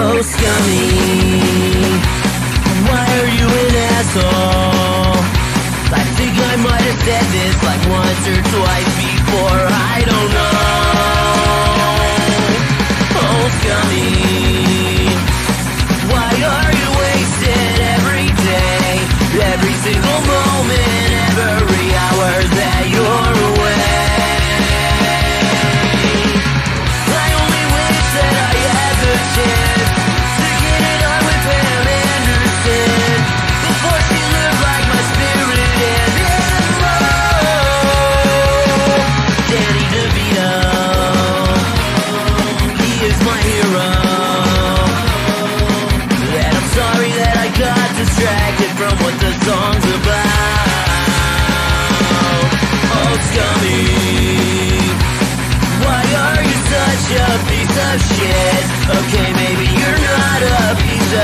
[0.00, 0.88] Oh, scummy.
[2.86, 5.18] Why are you an asshole?
[5.90, 9.62] I think I might have said this like once or twice before.
[9.70, 10.37] I don't know.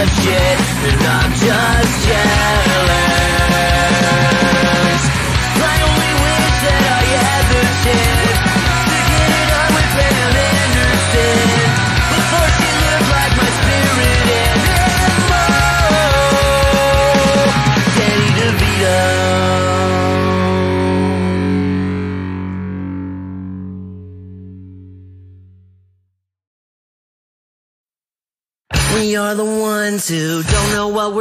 [0.07, 0.57] się
[1.05, 2.34] na czasie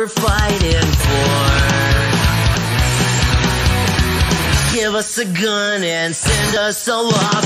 [0.03, 1.63] we're fighting for.
[4.75, 7.42] Give us a gun and send us all off.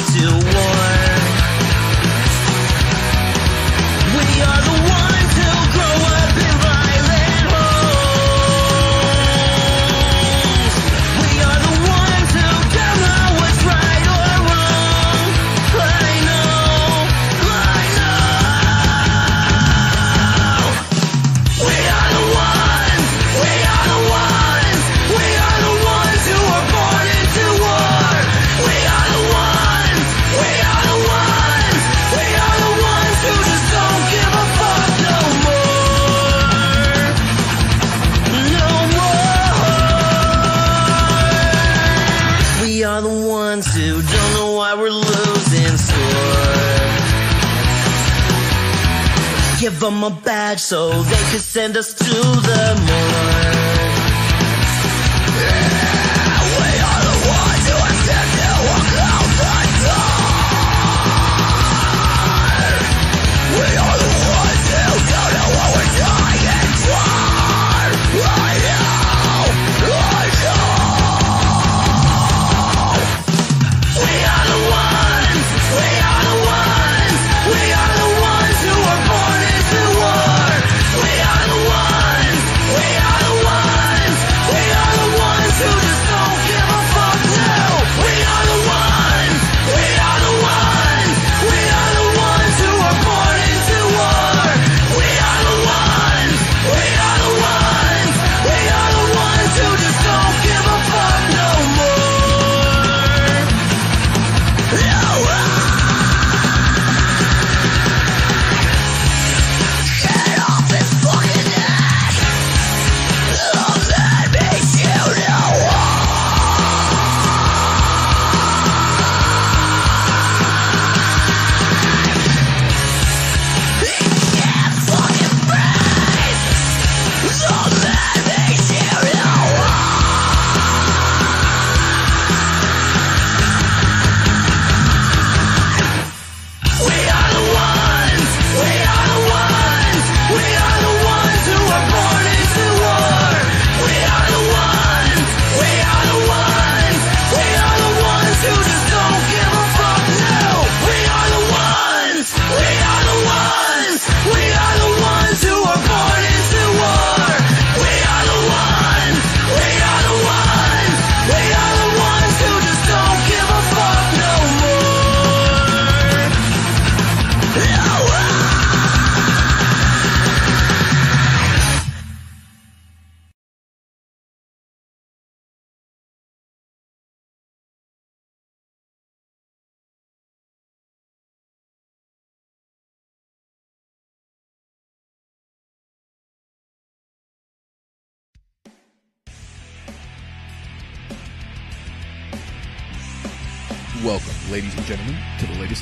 [51.40, 53.37] send us to the moon.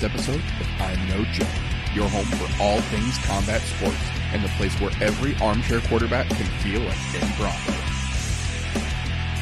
[0.06, 1.48] episode of I'm No Joe,
[1.96, 3.98] your home for all things combat sports
[4.31, 7.74] and the place where every armchair quarterback can feel like Ben Bravo.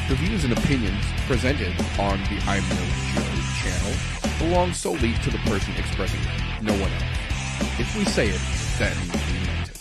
[0.08, 3.92] The views and opinions presented on the I'm No Joe channel
[4.38, 7.04] belong solely to the person expressing them, no one else.
[7.78, 8.40] If we say it,
[8.78, 9.80] that means we meant it.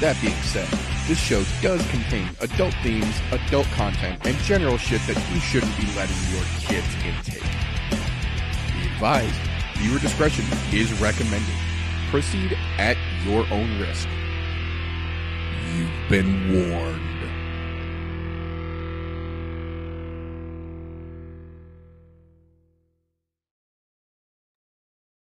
[0.00, 0.68] That being said,
[1.06, 5.86] this show does contain adult themes, adult content, and general shit that you shouldn't be
[5.94, 7.69] letting your kids intake.
[9.00, 9.34] Advised,
[9.78, 10.44] viewer discretion
[10.74, 11.54] is recommended.
[12.10, 14.06] Proceed at your own risk.
[15.74, 17.00] You've been warned.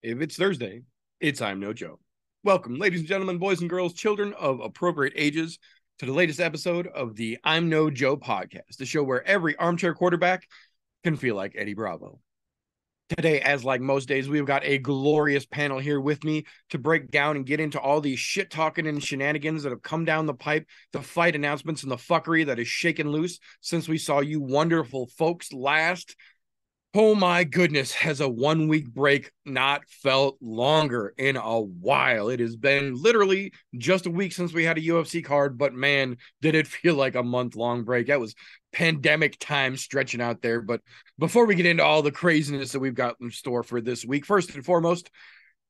[0.04, 0.82] If it's Thursday,
[1.18, 1.98] it's I'm No Joe.
[2.44, 5.58] Welcome, ladies and gentlemen, boys and girls, children of appropriate ages,
[5.98, 9.94] to the latest episode of the I'm No Joe podcast, the show where every armchair
[9.94, 10.46] quarterback
[11.02, 12.20] can feel like Eddie Bravo.
[13.10, 17.10] Today, as like most days, we've got a glorious panel here with me to break
[17.10, 20.32] down and get into all these shit talking and shenanigans that have come down the
[20.32, 24.40] pipe, the fight announcements and the fuckery that is shaken loose since we saw you
[24.40, 26.16] wonderful folks last.
[26.96, 32.28] Oh my goodness, has a one week break not felt longer in a while?
[32.28, 36.18] It has been literally just a week since we had a UFC card, but man,
[36.40, 38.06] did it feel like a month long break.
[38.06, 38.36] That was
[38.72, 40.60] pandemic time stretching out there.
[40.62, 40.82] But
[41.18, 44.24] before we get into all the craziness that we've got in store for this week,
[44.24, 45.10] first and foremost,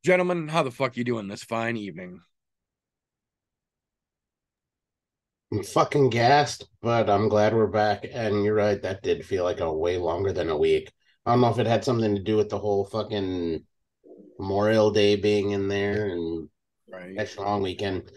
[0.05, 2.21] gentlemen, how the fuck you doing this fine evening?
[5.51, 8.05] I'm fucking gassed, but I'm glad we're back.
[8.13, 10.91] And you're right, that did feel like a way longer than a week.
[11.27, 13.65] I don't know if it had something to do with the whole fucking
[14.39, 16.49] Memorial Day being in there and
[16.87, 17.19] Right.
[17.19, 18.11] extra long weekend.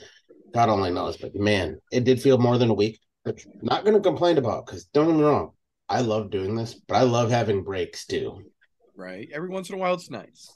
[0.54, 3.00] God only knows, but man, it did feel more than a week.
[3.24, 5.51] Which I'm not going to complain about because don't get me wrong,
[5.89, 8.42] I love doing this, but I love having breaks too.
[8.95, 9.30] Right.
[9.33, 10.54] Every once in a while, it's nice.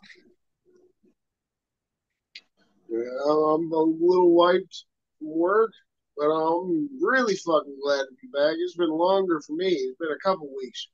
[2.89, 4.85] Yeah, I'm a little wiped
[5.19, 5.71] from work,
[6.17, 8.55] but I'm really fucking glad to be back.
[8.57, 9.69] It's been longer for me.
[9.69, 10.87] It's been a couple weeks.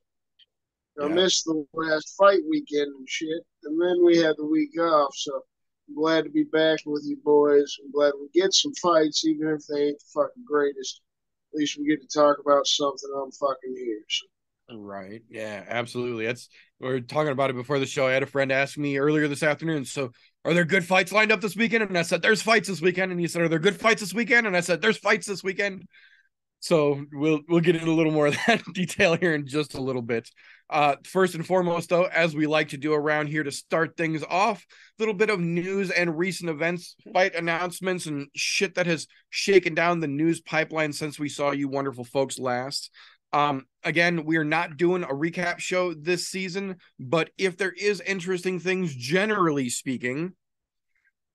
[1.00, 1.14] I Yeah.
[1.14, 5.14] missed the last fight weekend and shit, and then we had the week off.
[5.14, 5.42] So
[5.88, 7.76] I'm glad to be back with you boys.
[7.82, 11.02] I'm glad we get some fights, even if they ain't the fucking greatest.
[11.52, 13.10] At least we get to talk about something.
[13.16, 14.04] I'm fucking here.
[14.08, 14.26] So
[14.70, 15.22] Right.
[15.30, 16.26] Yeah, absolutely.
[16.26, 16.48] That's
[16.78, 18.06] we are talking about it before the show.
[18.06, 19.84] I had a friend ask me earlier this afternoon.
[19.86, 20.12] So,
[20.44, 21.84] are there good fights lined up this weekend?
[21.84, 24.12] And I said, "There's fights this weekend." And he said, "Are there good fights this
[24.12, 25.88] weekend?" And I said, "There's fights this weekend."
[26.60, 29.80] So we'll we'll get into a little more of that detail here in just a
[29.80, 30.28] little bit.
[30.70, 34.22] Uh, first and foremost, though, as we like to do around here to start things
[34.28, 39.06] off, a little bit of news and recent events, fight announcements, and shit that has
[39.30, 42.90] shaken down the news pipeline since we saw you wonderful folks last.
[43.32, 48.00] Um, again, we are not doing a recap show this season, but if there is
[48.02, 50.32] interesting things, generally speaking,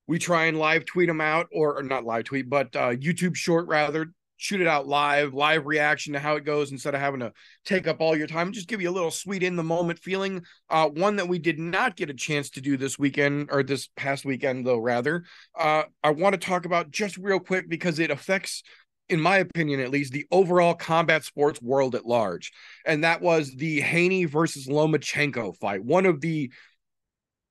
[0.07, 3.35] we try and live tweet them out, or, or not live tweet, but uh, YouTube
[3.35, 4.13] short rather.
[4.43, 7.31] Shoot it out live, live reaction to how it goes instead of having to
[7.63, 8.51] take up all your time.
[8.51, 10.43] Just give you a little sweet in the moment feeling.
[10.69, 13.87] Uh, one that we did not get a chance to do this weekend or this
[13.95, 15.23] past weekend, though, rather.
[15.57, 18.63] Uh, I want to talk about just real quick because it affects
[19.07, 22.51] in my opinion at least, the overall combat sports world at large.
[22.85, 26.51] And that was the Haney versus Lomachenko fight, one of the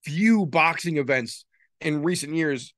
[0.03, 1.45] few boxing events
[1.81, 2.75] in recent years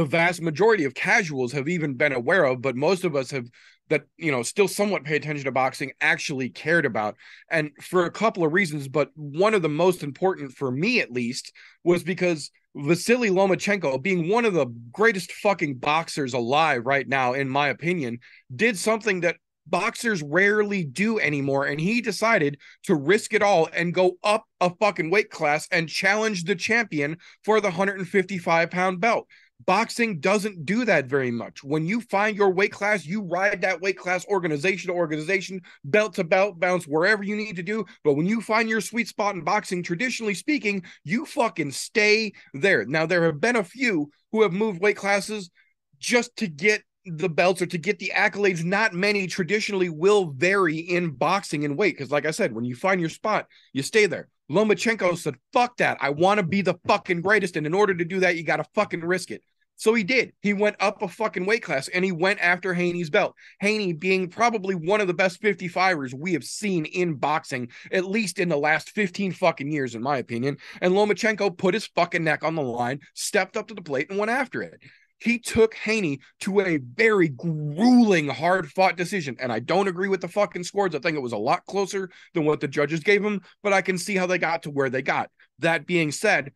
[0.00, 3.50] the vast majority of casuals have even been aware of, but most of us have
[3.90, 7.16] that you know still somewhat pay attention to boxing actually cared about
[7.50, 11.10] and for a couple of reasons but one of the most important for me at
[11.10, 11.52] least
[11.82, 17.48] was because Vasily Lomachenko being one of the greatest fucking boxers alive right now in
[17.48, 18.20] my opinion
[18.54, 23.92] did something that boxers rarely do anymore and he decided to risk it all and
[23.92, 29.26] go up a fucking weight class and challenge the champion for the 155 pound belt
[29.66, 31.62] boxing doesn't do that very much.
[31.62, 36.14] When you find your weight class, you ride that weight class organization to organization, belt
[36.14, 37.84] to belt, bounce wherever you need to do.
[38.04, 42.84] But when you find your sweet spot in boxing, traditionally speaking, you fucking stay there.
[42.84, 45.50] Now, there have been a few who have moved weight classes
[45.98, 48.64] just to get the belts or to get the accolades.
[48.64, 51.96] Not many traditionally will vary in boxing in weight.
[51.96, 54.28] Because, like I said, when you find your spot, you stay there.
[54.50, 55.98] Lomachenko said, fuck that.
[56.00, 57.56] I want to be the fucking greatest.
[57.56, 59.42] And in order to do that, you got to fucking risk it.
[59.80, 60.34] So he did.
[60.42, 63.34] He went up a fucking weight class and he went after Haney's belt.
[63.60, 68.38] Haney being probably one of the best 55ers we have seen in boxing, at least
[68.38, 70.58] in the last 15 fucking years, in my opinion.
[70.82, 74.18] And Lomachenko put his fucking neck on the line, stepped up to the plate, and
[74.18, 74.82] went after it.
[75.18, 79.36] He took Haney to a very grueling, hard fought decision.
[79.40, 80.94] And I don't agree with the fucking scores.
[80.94, 83.80] I think it was a lot closer than what the judges gave him, but I
[83.80, 85.30] can see how they got to where they got.
[85.58, 86.52] That being said,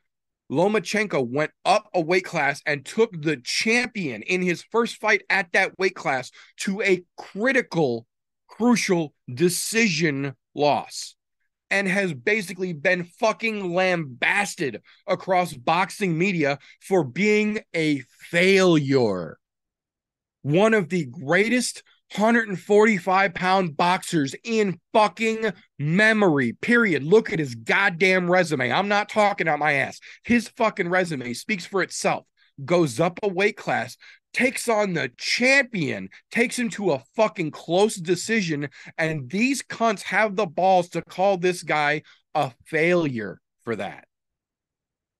[0.50, 5.52] Lomachenko went up a weight class and took the champion in his first fight at
[5.52, 8.06] that weight class to a critical,
[8.46, 11.16] crucial decision loss
[11.70, 19.38] and has basically been fucking lambasted across boxing media for being a failure.
[20.42, 21.82] One of the greatest
[22.14, 27.02] 145 pound boxers in fucking memory, period.
[27.02, 28.70] Look at his goddamn resume.
[28.70, 29.98] I'm not talking out my ass.
[30.22, 32.24] His fucking resume speaks for itself.
[32.64, 33.96] Goes up a weight class,
[34.32, 38.68] takes on the champion, takes him to a fucking close decision.
[38.96, 42.02] And these cunts have the balls to call this guy
[42.34, 44.06] a failure for that.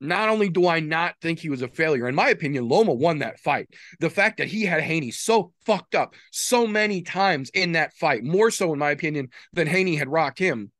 [0.05, 3.19] Not only do I not think he was a failure, in my opinion, Loma won
[3.19, 3.69] that fight.
[4.01, 8.23] The fact that he had Haney so fucked up so many times in that fight,
[8.23, 10.71] more so, in my opinion, than Haney had rocked him,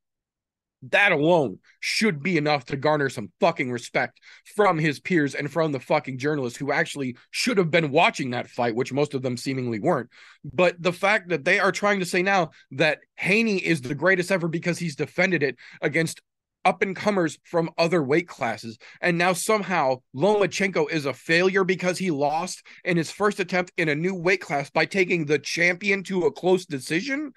[0.91, 4.21] that alone should be enough to garner some fucking respect
[4.55, 8.49] from his peers and from the fucking journalists who actually should have been watching that
[8.49, 10.11] fight, which most of them seemingly weren't.
[10.45, 14.31] But the fact that they are trying to say now that Haney is the greatest
[14.31, 16.21] ever because he's defended it against
[16.65, 18.79] up and comers from other weight classes.
[19.01, 23.89] And now somehow Lomachenko is a failure because he lost in his first attempt in
[23.89, 27.33] a new weight class by taking the champion to a close decision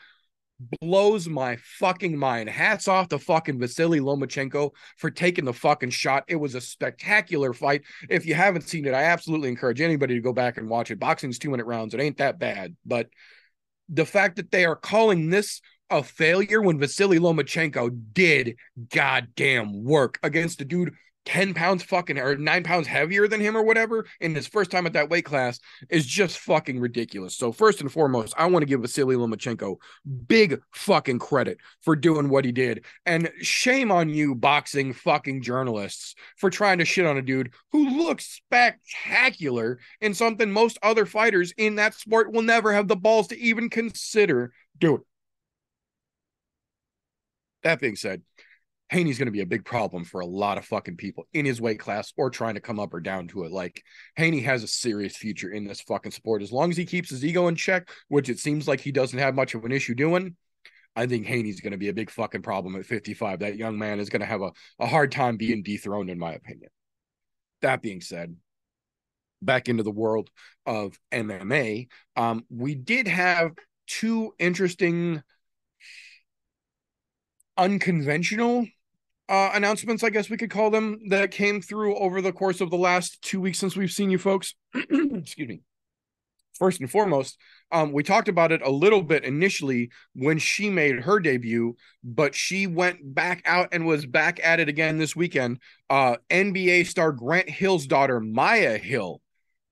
[0.81, 2.49] blows my fucking mind.
[2.49, 6.23] Hats off to fucking Vasily Lomachenko for taking the fucking shot.
[6.27, 7.83] It was a spectacular fight.
[8.09, 10.99] If you haven't seen it, I absolutely encourage anybody to go back and watch it.
[10.99, 11.93] Boxing's two minute rounds.
[11.93, 12.75] It ain't that bad.
[12.85, 13.09] But
[13.89, 18.57] the fact that they are calling this a failure when Vasily Lomachenko did
[18.89, 20.93] goddamn work against a dude
[21.27, 24.85] 10 pounds fucking or nine pounds heavier than him or whatever in his first time
[24.85, 27.35] at that weight class is just fucking ridiculous.
[27.35, 29.75] So, first and foremost, I want to give Vasily Lomachenko
[30.25, 32.85] big fucking credit for doing what he did.
[33.05, 37.97] And shame on you, boxing fucking journalists, for trying to shit on a dude who
[37.97, 43.27] looks spectacular in something most other fighters in that sport will never have the balls
[43.27, 45.01] to even consider doing.
[47.67, 48.21] That being said,
[48.91, 51.59] Haney's going to be a big problem for a lot of fucking people in his
[51.59, 53.51] weight class or trying to come up or down to it.
[53.51, 53.83] Like
[54.15, 57.25] Haney has a serious future in this fucking sport as long as he keeps his
[57.25, 60.37] ego in check, which it seems like he doesn't have much of an issue doing.
[60.95, 63.39] I think Haney's going to be a big fucking problem at 55.
[63.39, 66.31] That young man is going to have a, a hard time being dethroned, in my
[66.31, 66.69] opinion.
[67.61, 68.33] That being said,
[69.41, 70.29] back into the world
[70.65, 73.51] of MMA, um, we did have
[73.87, 75.21] two interesting
[77.57, 78.67] unconventional
[79.29, 82.69] uh, announcements, I guess we could call them, that came through over the course of
[82.69, 84.55] the last two weeks since we've seen you folks.
[84.73, 85.61] Excuse me.
[86.57, 87.37] First and foremost,
[87.71, 92.33] um, we talked about it a little bit initially when she made her debut, but
[92.33, 95.59] she went back out and was back at it again this weekend.
[95.87, 99.21] Uh, NBA star Grant Hill's daughter, Maya Hill,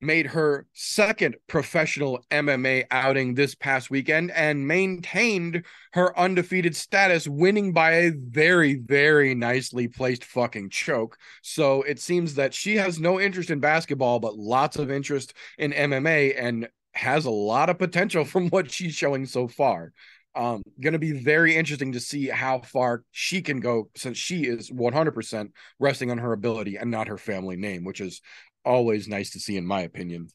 [0.01, 7.73] made her second professional MMA outing this past weekend and maintained her undefeated status, winning
[7.73, 11.17] by a very, very nicely placed fucking choke.
[11.41, 15.71] So it seems that she has no interest in basketball, but lots of interest in
[15.71, 19.93] MMA and has a lot of potential from what she's showing so far.
[20.35, 24.43] Um, going to be very interesting to see how far she can go since she
[24.43, 25.49] is 100%
[25.79, 28.19] resting on her ability and not her family name, which is
[28.65, 30.29] always nice to see, in my opinion.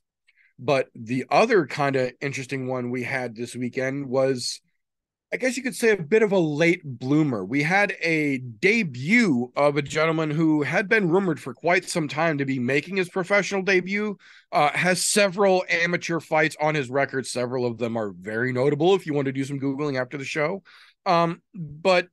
[0.58, 4.60] But the other kind of interesting one we had this weekend was,
[5.32, 7.44] I guess you could say, a bit of a late bloomer.
[7.44, 12.37] We had a debut of a gentleman who had been rumored for quite some time
[12.38, 14.18] to be making his professional debut,
[14.52, 17.26] uh, has several amateur fights on his record.
[17.26, 20.25] Several of them are very notable if you want to do some Googling after the
[20.25, 20.62] show.
[21.06, 22.08] Um, but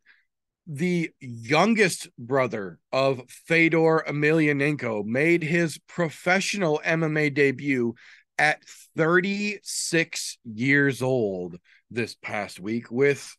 [0.68, 7.96] the youngest brother of Fedor Emelianenko made his professional MMA debut
[8.38, 8.62] at
[8.98, 11.58] 36 years old
[11.90, 13.36] this past week with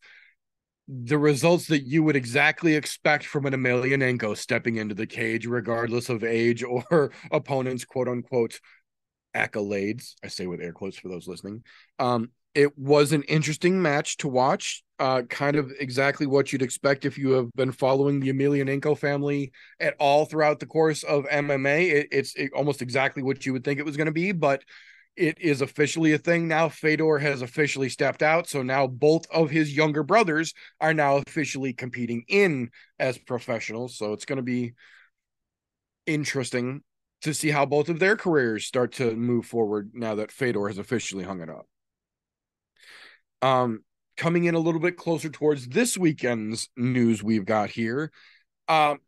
[0.87, 6.09] the results that you would exactly expect from an Emelianenko stepping into the cage, regardless
[6.09, 8.59] of age or opponent's quote unquote
[9.35, 10.15] accolades.
[10.23, 11.63] I say with air quotes for those listening.
[11.99, 14.83] Um, it was an interesting match to watch.
[14.99, 19.49] Uh, kind of exactly what you'd expect if you have been following the Emelianenko family
[19.79, 21.89] at all throughout the course of MMA.
[21.89, 24.61] It, it's it, almost exactly what you would think it was going to be, but
[25.15, 26.67] it is officially a thing now.
[26.67, 31.71] Fedor has officially stepped out, so now both of his younger brothers are now officially
[31.71, 33.97] competing in as professionals.
[33.97, 34.73] So it's going to be
[36.05, 36.81] interesting
[37.21, 40.77] to see how both of their careers start to move forward now that Fedor has
[40.77, 41.67] officially hung it up.
[43.41, 43.83] Um,
[44.17, 48.11] coming in a little bit closer towards this weekend's news we've got here.
[48.67, 48.99] Um,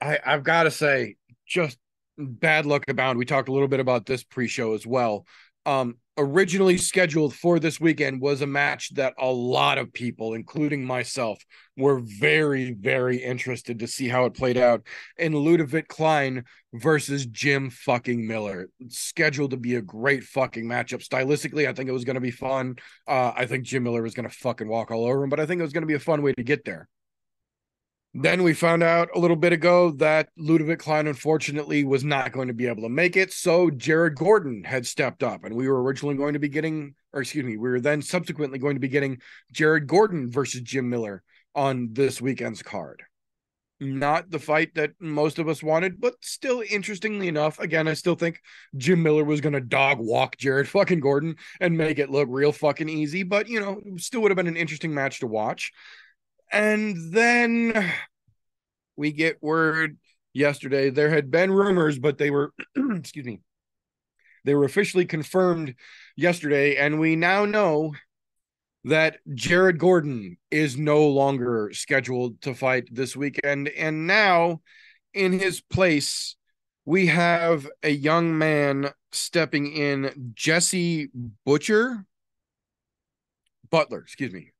[0.00, 1.78] I, I've got to say, just
[2.16, 3.18] bad luck abound.
[3.18, 5.26] We talked a little bit about this pre-show as well.
[5.66, 10.84] Um, originally scheduled for this weekend was a match that a lot of people, including
[10.84, 11.42] myself,
[11.76, 17.70] were very, very interested to see how it played out in Ludovic Klein versus Jim
[17.70, 18.68] fucking Miller.
[18.88, 21.06] scheduled to be a great fucking matchup.
[21.06, 22.76] Stylistically, I think it was going to be fun.
[23.08, 25.46] Uh, I think Jim Miller was going to fucking walk all over him, but I
[25.46, 26.88] think it was going to be a fun way to get there.
[28.14, 32.48] Then we found out a little bit ago that Ludovic Klein unfortunately was not going
[32.48, 33.32] to be able to make it.
[33.32, 37.22] So Jared Gordon had stepped up, and we were originally going to be getting, or
[37.22, 41.22] excuse me, we were then subsequently going to be getting Jared Gordon versus Jim Miller
[41.54, 43.02] on this weekend's card.
[43.80, 48.14] Not the fight that most of us wanted, but still interestingly enough, again, I still
[48.14, 48.40] think
[48.76, 52.52] Jim Miller was going to dog walk Jared fucking Gordon and make it look real
[52.52, 55.72] fucking easy, but you know, still would have been an interesting match to watch.
[56.52, 57.92] And then
[58.96, 59.96] we get word
[60.34, 63.40] yesterday there had been rumors, but they were, excuse me,
[64.44, 65.74] they were officially confirmed
[66.16, 66.76] yesterday.
[66.76, 67.94] And we now know
[68.84, 73.68] that Jared Gordon is no longer scheduled to fight this weekend.
[73.68, 74.60] And now,
[75.14, 76.36] in his place,
[76.84, 81.10] we have a young man stepping in, Jesse
[81.44, 82.04] Butcher.
[83.70, 84.52] Butler, excuse me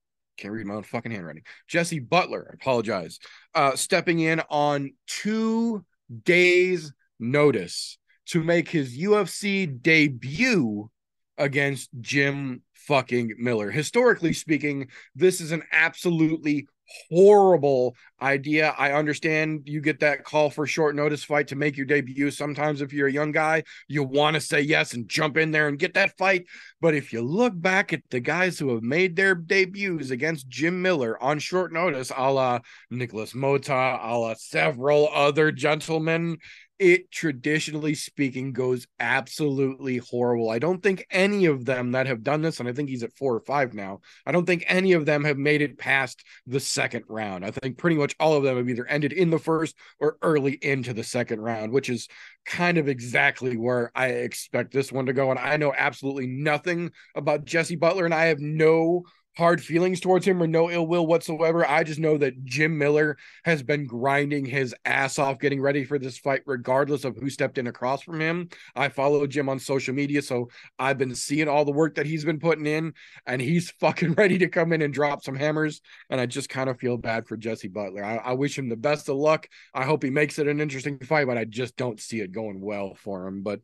[0.42, 1.44] can't read my own fucking handwriting.
[1.68, 3.18] Jesse Butler, I apologize,
[3.54, 5.84] uh, stepping in on two
[6.24, 10.90] days' notice to make his UFC debut
[11.38, 13.70] against Jim fucking Miller.
[13.70, 16.66] Historically speaking, this is an absolutely
[17.10, 18.74] horrible idea.
[18.78, 22.30] I understand you get that call for short notice fight to make your debut.
[22.30, 25.68] Sometimes, if you're a young guy, you want to say yes and jump in there
[25.68, 26.46] and get that fight.
[26.80, 30.82] But if you look back at the guys who have made their debuts against Jim
[30.82, 36.38] Miller on short notice, a la Nikolas Motta, a la several other gentlemen,
[36.82, 40.50] it traditionally speaking goes absolutely horrible.
[40.50, 43.16] I don't think any of them that have done this, and I think he's at
[43.16, 46.58] four or five now, I don't think any of them have made it past the
[46.58, 47.44] second round.
[47.44, 50.58] I think pretty much all of them have either ended in the first or early
[50.60, 52.08] into the second round, which is
[52.44, 55.30] kind of exactly where I expect this one to go.
[55.30, 59.04] And I know absolutely nothing about Jesse Butler, and I have no
[59.36, 61.66] hard feelings towards him or no ill will whatsoever.
[61.66, 65.98] I just know that Jim Miller has been grinding his ass off getting ready for
[65.98, 68.48] this fight, regardless of who stepped in across from him.
[68.76, 72.24] I follow Jim on social media, so I've been seeing all the work that he's
[72.24, 72.92] been putting in,
[73.26, 75.80] and he's fucking ready to come in and drop some hammers.
[76.10, 78.04] And I just kind of feel bad for Jesse Butler.
[78.04, 79.48] I, I wish him the best of luck.
[79.72, 82.60] I hope he makes it an interesting fight, but I just don't see it going
[82.60, 83.42] well for him.
[83.42, 83.60] But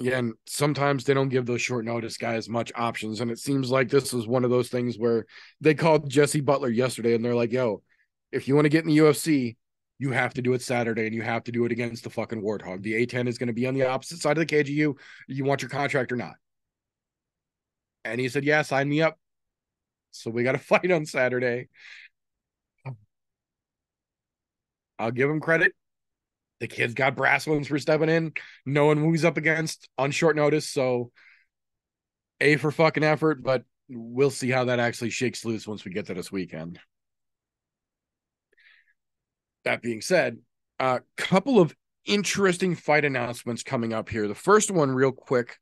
[0.00, 3.20] again, sometimes they don't give those short notice guys much options.
[3.20, 5.26] And it seems like this is one of those things where
[5.60, 7.82] they called Jesse Butler yesterday and they're like, yo,
[8.30, 9.56] if you want to get in the UFC,
[9.98, 12.40] you have to do it Saturday and you have to do it against the fucking
[12.40, 12.82] Warthog.
[12.82, 14.96] The A10 is going to be on the opposite side of the KGU.
[15.26, 16.34] You want your contract or not?
[18.04, 19.18] And he said, yeah, sign me up.
[20.12, 21.68] So we got to fight on Saturday.
[25.00, 25.72] I'll give him credit
[26.60, 28.32] the kid's got brass ones for stepping in,
[28.66, 30.68] knowing who he's up against on short notice.
[30.68, 31.10] So,
[32.40, 36.06] A for fucking effort, but we'll see how that actually shakes loose once we get
[36.06, 36.78] to this weekend.
[39.64, 40.38] That being said,
[40.78, 44.28] a couple of interesting fight announcements coming up here.
[44.28, 45.58] The first one, real quick,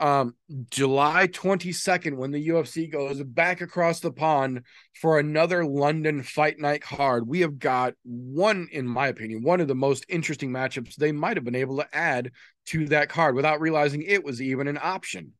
[0.00, 0.34] um,
[0.70, 4.62] July 22nd, when the UFC goes back across the pond
[5.00, 9.68] for another London fight night card, we have got one, in my opinion, one of
[9.68, 12.32] the most interesting matchups they might have been able to add
[12.66, 15.32] to that card without realizing it was even an option.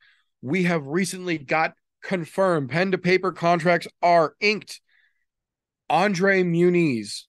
[0.43, 4.81] We have recently got confirmed pen to paper contracts are inked.
[5.89, 7.23] Andre Muniz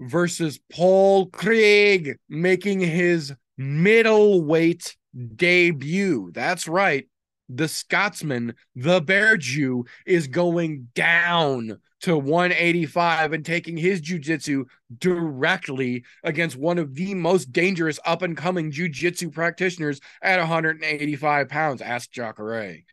[0.00, 4.94] versus Paul Craig making his middleweight
[5.36, 6.30] debut.
[6.32, 7.06] That's right.
[7.48, 14.64] The Scotsman, the Bear Jew, is going down to 185 and taking his jujitsu
[14.98, 21.80] directly against one of the most dangerous up and coming jujitsu practitioners at 185 pounds.
[21.80, 22.84] Ask Jacare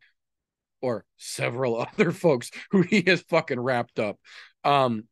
[0.81, 4.19] or several other folks who he has fucking wrapped up.
[4.63, 5.05] Um,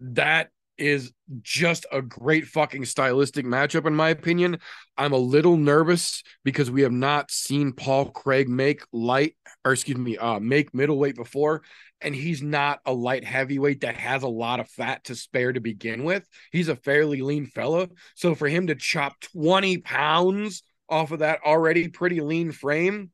[0.00, 1.12] that is
[1.42, 4.58] just a great fucking stylistic matchup, in my opinion.
[4.96, 9.98] I'm a little nervous because we have not seen Paul Craig make light, or excuse
[9.98, 11.62] me, uh, make middleweight before.
[12.00, 15.60] And he's not a light heavyweight that has a lot of fat to spare to
[15.60, 16.26] begin with.
[16.52, 17.88] He's a fairly lean fella.
[18.14, 23.10] So for him to chop 20 pounds off of that already pretty lean frame.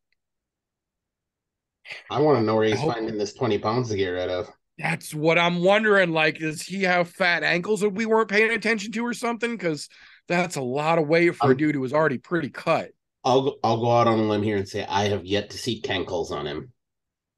[2.11, 4.50] I want to know where he's hope- finding this 20 pounds to get rid of.
[4.78, 6.10] That's what I'm wondering.
[6.10, 9.52] Like, does he have fat ankles that we weren't paying attention to or something?
[9.52, 9.88] Because
[10.26, 12.90] that's a lot of weight for a Um, dude who was already pretty cut.
[13.22, 15.58] I'll go, I'll go out on a limb here and say I have yet to
[15.58, 16.72] see cankles on him.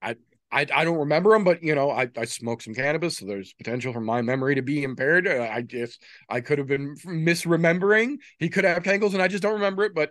[0.03, 0.16] I,
[0.53, 3.53] I I don't remember him, but you know, I, I smoked some cannabis, so there's
[3.55, 5.27] potential for my memory to be impaired.
[5.27, 8.18] Uh, I guess I could have been misremembering.
[8.38, 9.94] He could have ankles, and I just don't remember it.
[9.94, 10.11] But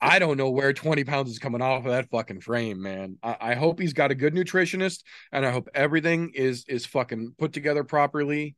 [0.00, 3.18] I don't know where 20 pounds is coming off of that fucking frame, man.
[3.22, 7.34] I, I hope he's got a good nutritionist, and I hope everything is is fucking
[7.38, 8.56] put together properly.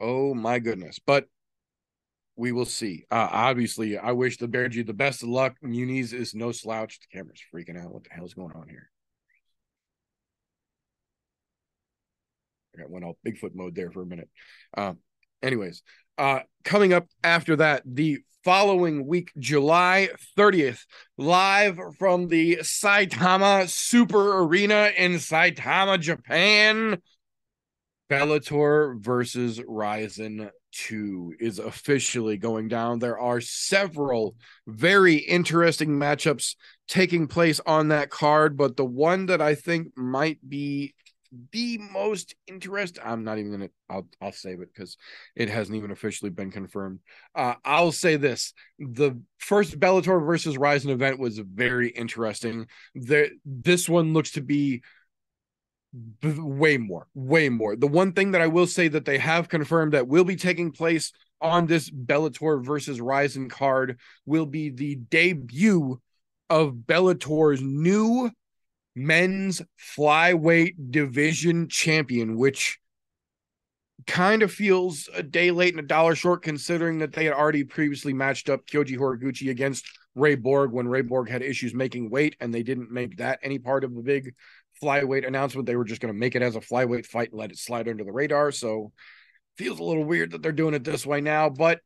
[0.00, 0.98] Oh my goodness.
[0.98, 1.28] But
[2.36, 3.04] we will see.
[3.10, 5.56] Uh, obviously, I wish the Bear Jew the best of luck.
[5.62, 7.00] Muniz is no slouch.
[7.00, 7.92] The camera's freaking out.
[7.92, 8.90] What the hell's going on here?
[12.82, 14.28] I went all Bigfoot mode there for a minute.
[14.76, 14.98] Um,
[15.42, 15.82] anyways,
[16.16, 20.80] uh, coming up after that, the following week, July 30th,
[21.16, 27.00] live from the Saitama Super Arena in Saitama, Japan.
[28.10, 32.98] Bellator versus Rizin 2 is officially going down.
[32.98, 34.34] There are several
[34.66, 36.56] very interesting matchups
[36.88, 40.94] taking place on that card, but the one that I think might be
[41.52, 44.96] the most interesting, I'm not even gonna I'll I'll save it because
[45.36, 47.00] it hasn't even officially been confirmed.
[47.34, 52.66] Uh I'll say this the first Bellator versus Rizin event was very interesting.
[52.94, 54.82] The this one looks to be
[56.20, 57.76] b- way more, way more.
[57.76, 60.72] The one thing that I will say that they have confirmed that will be taking
[60.72, 66.00] place on this Bellator versus Rizin card will be the debut
[66.50, 68.30] of Bellator's new
[68.98, 69.62] men's
[69.96, 72.78] flyweight division champion, which
[74.06, 77.64] kind of feels a day late and a dollar short considering that they had already
[77.64, 82.36] previously matched up Kyoji Horiguchi against Ray Borg when Ray Borg had issues making weight
[82.40, 84.34] and they didn't make that any part of the big
[84.82, 85.66] flyweight announcement.
[85.66, 87.88] They were just going to make it as a flyweight fight and let it slide
[87.88, 88.52] under the radar.
[88.52, 88.92] So
[89.56, 91.80] feels a little weird that they're doing it this way now, but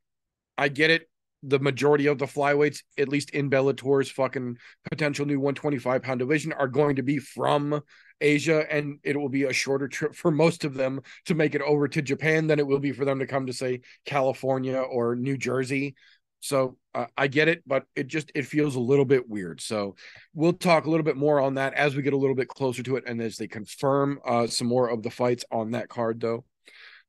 [0.59, 1.09] I get it.
[1.42, 4.59] The majority of the flyweights, at least in Bellator's fucking
[4.90, 7.83] potential new 125 pound division, are going to be from
[8.20, 11.62] Asia, and it will be a shorter trip for most of them to make it
[11.62, 15.16] over to Japan than it will be for them to come to say California or
[15.16, 15.94] New Jersey.
[16.40, 19.61] So uh, I get it, but it just it feels a little bit weird.
[19.61, 19.94] So
[20.35, 22.83] we'll talk a little bit more on that as we get a little bit closer
[22.83, 26.20] to it, and as they confirm uh, some more of the fights on that card,
[26.20, 26.44] though.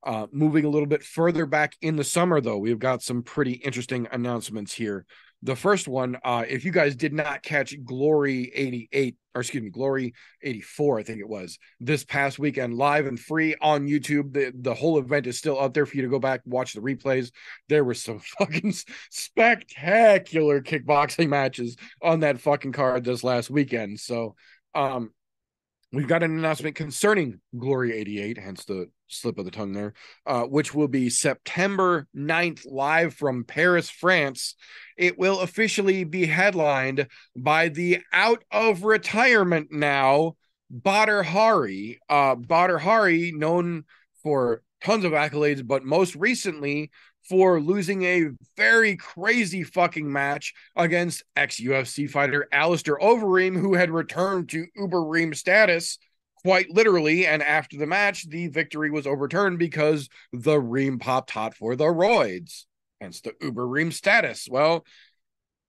[0.06, 3.54] Uh, moving a little bit further back in the summer, though, we've got some pretty
[3.54, 5.06] interesting announcements here.
[5.44, 9.70] The first one, uh, if you guys did not catch Glory 88, or excuse me,
[9.70, 14.34] Glory 84, I think it was, this past weekend, live and free on YouTube.
[14.34, 16.82] The, the whole event is still out there for you to go back watch the
[16.82, 17.32] replays.
[17.68, 18.74] There were some fucking
[19.10, 24.00] spectacular kickboxing matches on that fucking card this last weekend.
[24.00, 24.36] So,
[24.76, 25.12] um,
[25.92, 29.94] we've got an announcement concerning Glory 88, hence the slip of the tongue there,
[30.26, 34.56] uh, which will be September 9th, live from Paris, France.
[34.98, 40.36] It will officially be headlined by the out of retirement now,
[40.70, 42.00] Badr Hari.
[42.10, 43.86] Uh, Badr Hari, known
[44.22, 46.92] for tons of accolades, but most recently
[47.30, 53.90] for losing a very crazy fucking match against ex UFC fighter Alistair Overeem, who had
[53.90, 55.98] returned to Uber Reem status
[56.44, 57.26] quite literally.
[57.26, 61.86] And after the match, the victory was overturned because the Reem popped hot for the
[61.86, 62.66] roids,
[63.00, 64.48] hence the Uber Reem status.
[64.50, 64.86] Well,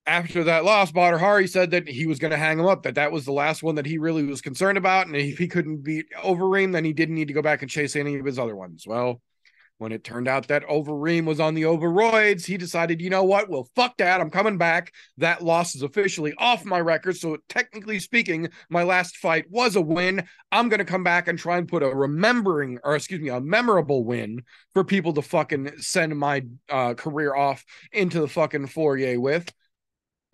[0.06, 2.96] after that loss, Badr Hari said that he was going to hang him up, that
[2.96, 5.06] that was the last one that he really was concerned about.
[5.06, 7.96] And if he couldn't beat Overeem, then he didn't need to go back and chase
[7.96, 8.86] any of his other ones.
[8.86, 9.22] Well,
[9.78, 13.48] when it turned out that Overeem was on the overroids, he decided, you know what?
[13.48, 14.20] Well, fuck that.
[14.20, 14.92] I'm coming back.
[15.18, 17.16] That loss is officially off my record.
[17.16, 20.26] So, technically speaking, my last fight was a win.
[20.52, 23.40] I'm going to come back and try and put a remembering, or excuse me, a
[23.40, 29.18] memorable win for people to fucking send my uh, career off into the fucking foyer
[29.18, 29.52] with.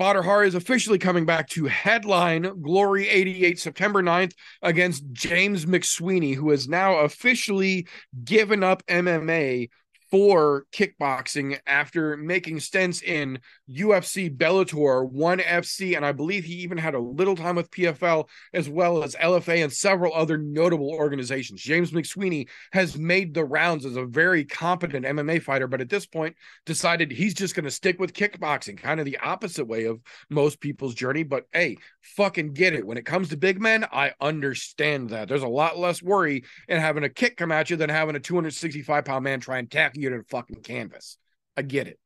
[0.00, 4.32] Badr Hari is officially coming back to headline Glory 88 September 9th
[4.62, 7.86] against James McSweeney, who has now officially
[8.24, 9.68] given up MMA
[10.10, 16.78] for kickboxing after making stints in UFC, Bellator, ONE FC, and I believe he even
[16.78, 21.62] had a little time with PFL as well as LFA and several other notable organizations.
[21.62, 26.06] James McSweeney has made the rounds as a very competent MMA fighter, but at this
[26.06, 30.00] point decided he's just going to stick with kickboxing, kind of the opposite way of
[30.28, 31.22] most people's journey.
[31.22, 32.86] But hey, fucking get it.
[32.86, 35.28] When it comes to big men, I understand that.
[35.28, 38.20] There's a lot less worry in having a kick come at you than having a
[38.20, 41.16] 265 pound man try and tackle you to the fucking canvas.
[41.56, 41.98] I get it.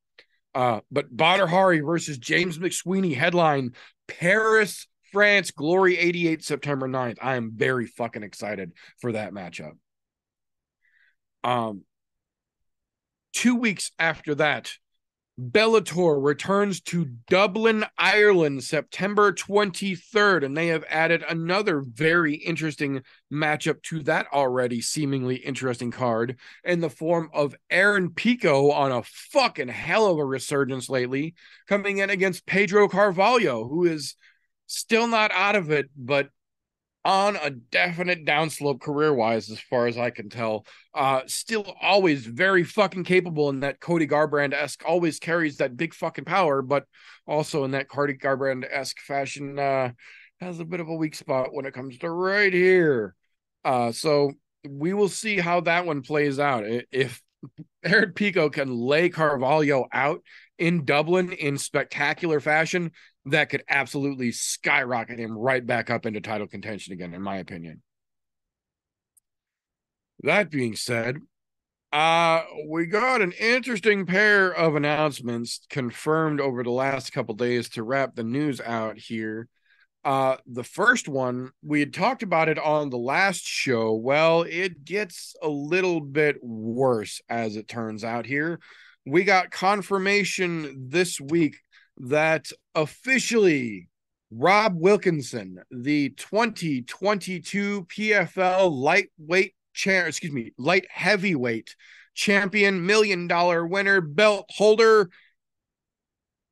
[0.54, 3.72] Uh, but Badr Hari versus James McSweeney headline
[4.06, 7.18] Paris, France, Glory 88, September 9th.
[7.20, 9.72] I am very fucking excited for that matchup.
[11.42, 11.82] Um,
[13.32, 14.72] two weeks after that,
[15.40, 23.82] Bellator returns to Dublin, Ireland, September 23rd, and they have added another very interesting matchup
[23.82, 29.68] to that already seemingly interesting card in the form of Aaron Pico on a fucking
[29.68, 31.34] hell of a resurgence lately,
[31.68, 34.14] coming in against Pedro Carvalho, who is
[34.68, 36.28] still not out of it, but
[37.04, 40.64] on a definite downslope career wise, as far as I can tell.
[40.94, 45.92] Uh, still always very fucking capable in that Cody Garbrandt esque, always carries that big
[45.92, 46.84] fucking power, but
[47.26, 49.90] also in that Cody Garbrandt esque fashion, uh,
[50.40, 53.14] has a bit of a weak spot when it comes to right here.
[53.64, 54.32] Uh, so
[54.68, 56.64] we will see how that one plays out.
[56.90, 57.22] If
[57.84, 60.22] Aaron Pico can lay Carvalho out
[60.58, 62.92] in Dublin in spectacular fashion,
[63.26, 67.82] that could absolutely skyrocket him right back up into title contention again, in my opinion.
[70.22, 71.18] That being said,
[71.92, 77.82] uh, we got an interesting pair of announcements confirmed over the last couple days to
[77.82, 79.48] wrap the news out here.
[80.04, 83.94] Uh, the first one, we had talked about it on the last show.
[83.94, 88.60] Well, it gets a little bit worse as it turns out here.
[89.06, 91.56] We got confirmation this week
[91.98, 93.88] that officially
[94.30, 101.74] Rob Wilkinson, the 2022 PFL lightweight chair, excuse me, light heavyweight
[102.14, 105.10] champion, million dollar winner, belt holder,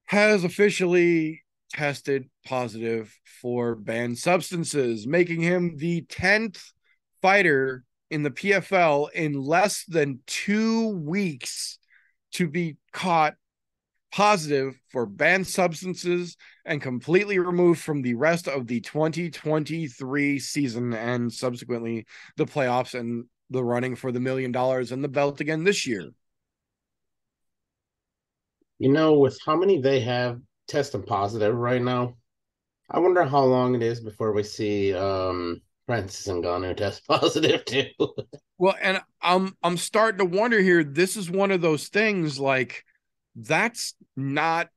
[0.07, 6.63] has officially tested positive for banned substances, making him the 10th
[7.23, 11.79] fighter in the PFL in less than two weeks
[12.33, 13.35] to be caught
[14.13, 21.33] positive for banned substances and completely removed from the rest of the 2023 season and
[21.33, 25.87] subsequently the playoffs and the running for the million dollars and the belt again this
[25.87, 26.11] year.
[28.79, 32.17] You know, with how many they have testing positive right now,
[32.91, 37.65] I wonder how long it is before we see um Francis and Ngannou test positive
[37.65, 37.87] too.
[38.59, 40.85] well, and I'm I'm starting to wonder here.
[40.85, 42.85] This is one of those things like
[43.37, 44.69] that's not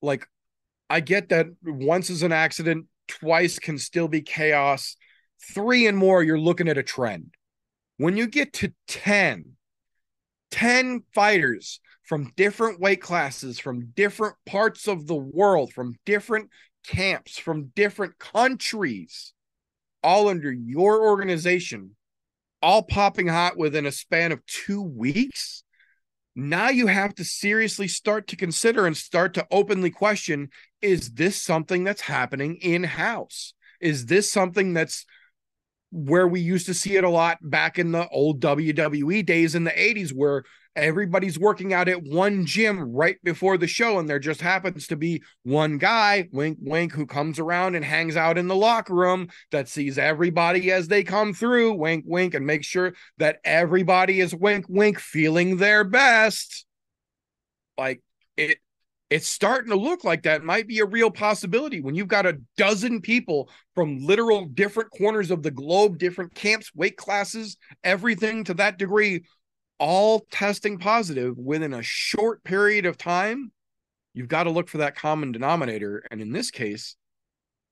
[0.00, 0.26] like
[0.90, 4.96] I get that once is an accident, twice can still be chaos.
[5.54, 7.34] Three and more, you're looking at a trend.
[7.98, 9.44] When you get to 10,
[10.50, 16.48] 10 fighters from different weight classes, from different parts of the world, from different
[16.86, 19.34] camps, from different countries,
[20.02, 21.96] all under your organization,
[22.62, 25.64] all popping hot within a span of two weeks
[26.38, 31.42] now you have to seriously start to consider and start to openly question is this
[31.42, 33.54] something that's happening in house?
[33.80, 35.04] Is this something that's
[35.90, 39.64] where we used to see it a lot back in the old WWE days in
[39.64, 40.44] the 80s, where
[40.78, 44.96] everybody's working out at one gym right before the show, and there just happens to
[44.96, 49.28] be one guy, wink, wink, who comes around and hangs out in the locker room
[49.50, 54.34] that sees everybody as they come through, wink, wink, and makes sure that everybody is
[54.34, 56.64] wink, wink, feeling their best.
[57.76, 58.00] Like
[58.36, 58.58] it,
[59.10, 62.38] it's starting to look like that might be a real possibility when you've got a
[62.56, 68.54] dozen people from literal different corners of the globe, different camps, weight classes, everything to
[68.54, 69.24] that degree,
[69.78, 73.52] all testing positive within a short period of time.
[74.14, 76.04] You've got to look for that common denominator.
[76.10, 76.96] And in this case,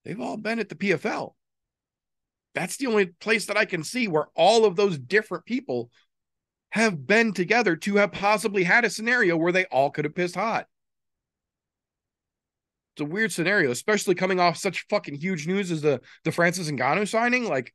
[0.04, 1.32] they've all been at the PFL.
[2.54, 5.90] That's the only place that I can see where all of those different people
[6.70, 10.34] have been together to have possibly had a scenario where they all could have pissed
[10.34, 10.66] hot
[12.96, 16.70] it's a weird scenario, especially coming off such fucking huge news as the the Francis
[16.70, 17.46] Ngannou signing.
[17.46, 17.74] Like,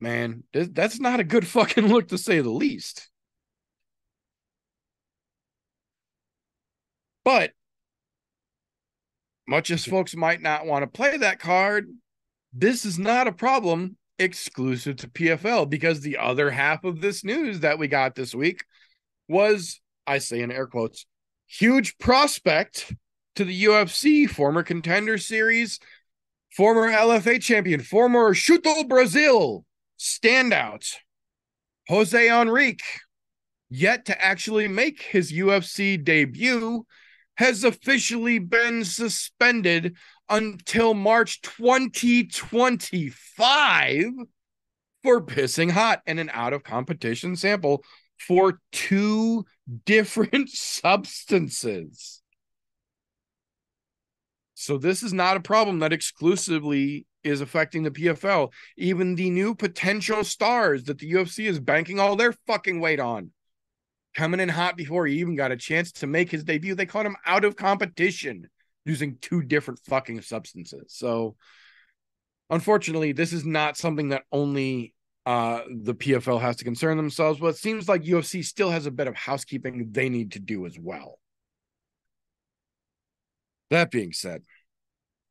[0.00, 3.10] man, that's not a good fucking look to say the least.
[7.24, 7.52] But
[9.46, 11.88] much as folks might not want to play that card,
[12.52, 17.60] this is not a problem exclusive to PFL because the other half of this news
[17.60, 18.64] that we got this week
[19.28, 21.06] was, I say in air quotes,
[21.46, 22.94] huge prospect
[23.36, 25.78] to the UFC, former contender series,
[26.54, 29.64] former LFA champion, former Shooto Brazil
[29.98, 30.94] standout,
[31.88, 32.84] Jose Enrique,
[33.70, 36.84] yet to actually make his UFC debut,
[37.36, 39.96] has officially been suspended
[40.28, 44.04] until March 2025
[45.02, 47.84] for pissing hot in an out of competition sample
[48.18, 49.44] for two
[49.84, 52.20] different substances.
[54.54, 58.52] So this is not a problem that exclusively is affecting the PFL.
[58.76, 63.32] Even the new potential stars that the UFC is banking all their fucking weight on
[64.14, 66.74] coming in hot before he even got a chance to make his debut.
[66.74, 68.48] They caught him out of competition
[68.84, 70.86] using two different fucking substances.
[70.88, 71.36] So
[72.50, 74.94] unfortunately, this is not something that only
[75.24, 77.56] uh the PFL has to concern themselves with.
[77.56, 80.78] It seems like UFC still has a bit of housekeeping they need to do as
[80.78, 81.18] well.
[83.70, 84.42] That being said,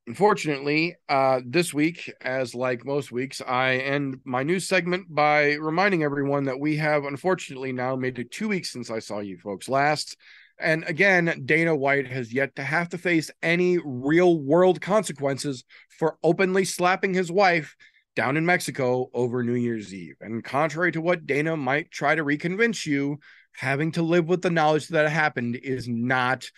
[0.08, 6.04] unfortunately, uh, this week, as like most weeks, I end my news segment by reminding
[6.04, 9.70] everyone that we have unfortunately now made it two weeks since I saw you folks
[9.70, 10.18] last.
[10.60, 16.18] And again, Dana White has yet to have to face any real world consequences for
[16.24, 17.76] openly slapping his wife
[18.16, 20.18] down in Mexico over New Year's Eve.
[20.22, 23.20] And contrary to what Dana might try to reconvince you,
[23.56, 26.52] having to live with the knowledge that it happened is not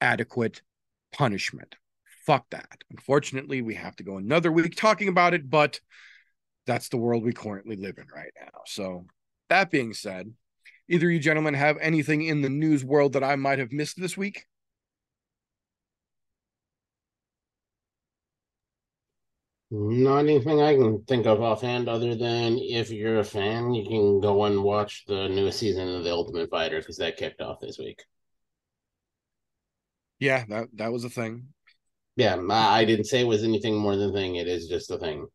[0.00, 0.62] adequate
[1.12, 1.76] punishment.
[2.28, 2.84] Fuck that.
[2.90, 5.80] Unfortunately, we have to go another week talking about it, but
[6.66, 8.50] that's the world we currently live in right now.
[8.66, 9.06] So,
[9.48, 10.34] that being said,
[10.90, 14.14] either you gentlemen have anything in the news world that I might have missed this
[14.14, 14.44] week?
[19.70, 24.20] Not anything I can think of offhand, other than if you're a fan, you can
[24.20, 27.78] go and watch the newest season of The Ultimate Fighter because that kicked off this
[27.78, 28.04] week.
[30.18, 31.54] Yeah, that that was a thing.
[32.18, 34.34] Yeah, I didn't say it was anything more than a thing.
[34.34, 35.28] It is just a thing.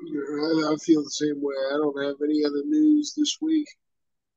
[0.00, 1.54] I, I feel the same way.
[1.74, 3.66] I don't have any other news this week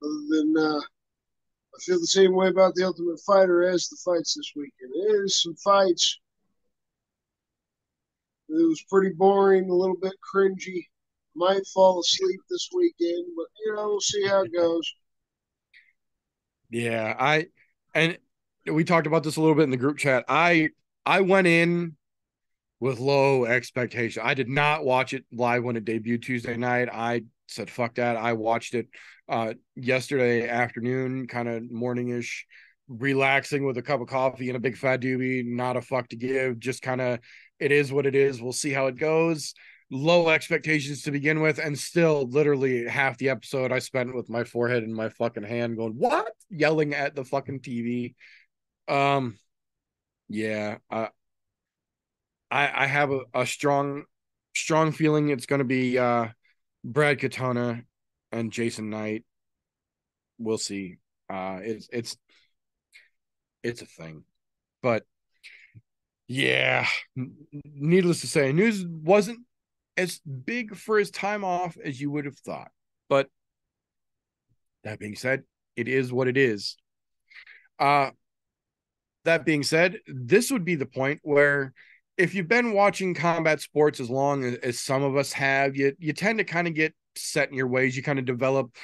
[0.03, 4.35] other than uh, I feel the same way about the Ultimate Fighter as the fights
[4.35, 4.91] this weekend.
[5.07, 6.19] There's some fights.
[8.49, 10.87] It was pretty boring, a little bit cringy.
[11.37, 14.91] Might fall asleep this weekend, but you know, we'll see how it goes.
[16.71, 17.45] Yeah, I
[17.93, 18.17] and
[18.65, 20.25] we talked about this a little bit in the group chat.
[20.27, 20.69] I
[21.05, 21.95] I went in
[22.79, 24.23] with low expectation.
[24.25, 26.89] I did not watch it live when it debuted Tuesday night.
[26.91, 28.17] I said fuck that.
[28.17, 28.87] I watched it
[29.29, 32.45] uh yesterday afternoon, kind of morningish,
[32.87, 36.15] relaxing with a cup of coffee and a big fat doobie, not a fuck to
[36.15, 37.19] give, just kind of
[37.59, 38.41] it is what it is.
[38.41, 39.53] We'll see how it goes.
[39.89, 44.43] Low expectations to begin with, and still literally half the episode I spent with my
[44.43, 46.33] forehead in my fucking hand going, What?
[46.49, 48.15] Yelling at the fucking TV.
[48.87, 49.37] Um
[50.29, 51.09] yeah, I
[52.51, 54.03] I have a, a strong
[54.55, 56.27] strong feeling it's gonna be uh
[56.83, 57.83] Brad Katona
[58.31, 59.25] and Jason Knight.
[60.37, 60.97] We'll see.
[61.29, 62.17] Uh it's it's
[63.63, 64.23] it's a thing.
[64.81, 65.03] But
[66.27, 66.87] yeah,
[67.63, 69.39] needless to say, news wasn't
[69.97, 72.69] as big for his time off as you would have thought.
[73.09, 73.29] But
[74.83, 75.43] that being said,
[75.75, 76.77] it is what it is.
[77.79, 78.11] Uh
[79.25, 81.73] that being said, this would be the point where
[82.17, 85.93] if you've been watching combat sports as long as, as some of us have, you
[85.99, 87.95] you tend to kind of get set in your ways.
[87.95, 88.75] You kind of develop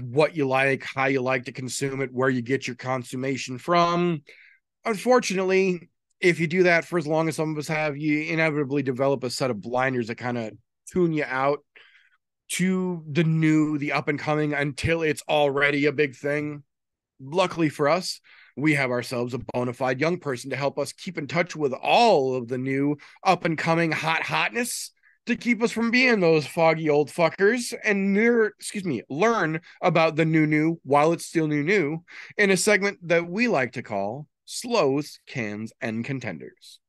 [0.00, 4.22] what you like, how you like to consume it, where you get your consummation from.
[4.84, 5.88] Unfortunately,
[6.20, 9.24] if you do that for as long as some of us have, you inevitably develop
[9.24, 10.52] a set of blinders that kind of
[10.92, 11.60] tune you out
[12.50, 16.62] to the new, the up and coming until it's already a big thing.
[17.20, 18.20] Luckily for us,
[18.56, 21.72] we have ourselves a bona fide young person to help us keep in touch with
[21.72, 24.90] all of the new up and coming hot hotness
[25.26, 30.16] to keep us from being those foggy old fuckers and near excuse me learn about
[30.16, 32.02] the new new while it's still new new
[32.36, 36.80] in a segment that we like to call slows cans and contenders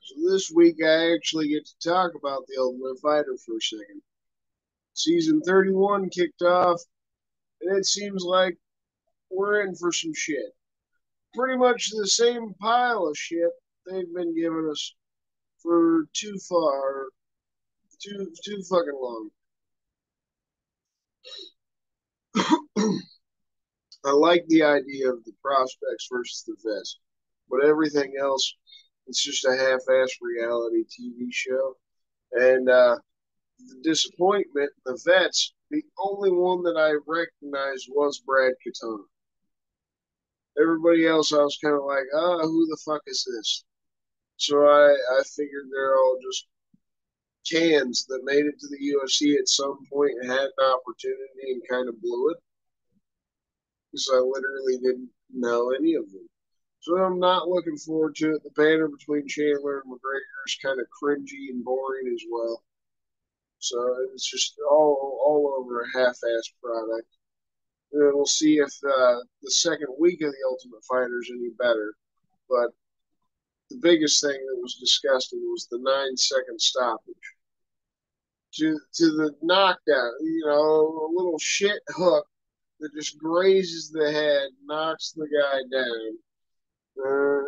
[0.00, 4.00] So this week I actually get to talk about the Ultimate Fighter for a second.
[4.94, 6.80] Season 31 kicked off,
[7.60, 8.56] and it seems like
[9.28, 10.54] we're in for some shit.
[11.34, 13.50] Pretty much the same pile of shit
[13.86, 14.94] they've been giving us
[15.60, 17.08] for too far,
[18.00, 19.30] too too fucking long.
[24.04, 26.98] I like the idea of the prospects versus the vets,
[27.50, 28.54] but everything else,
[29.06, 31.76] it's just a half-ass reality TV show.
[32.32, 32.96] And uh,
[33.58, 39.04] the disappointment, the vets, the only one that I recognized was Brad Katona.
[40.60, 43.64] Everybody else, I was kind of like, ah, who the fuck is this?
[44.36, 46.46] So I, I figured they're all just
[47.50, 51.62] cans that made it to the UFC at some point and had an opportunity and
[51.68, 52.38] kind of blew it.
[53.90, 56.28] Because I literally didn't know any of them.
[56.80, 58.42] So I'm not looking forward to it.
[58.44, 62.62] The banner between Chandler and McGregor is kind of cringy and boring as well.
[63.58, 63.78] So
[64.14, 67.08] it's just all all over a half-ass product.
[67.92, 71.94] And we'll see if uh, the second week of the Ultimate Fighter is any better.
[72.48, 72.70] But
[73.70, 77.34] the biggest thing that was disgusting was the nine-second stoppage.
[78.54, 82.26] To to the knockdown, you know, a little shit hook
[82.80, 86.18] that just grazes the head, knocks the guy down.
[86.98, 87.42] Uh,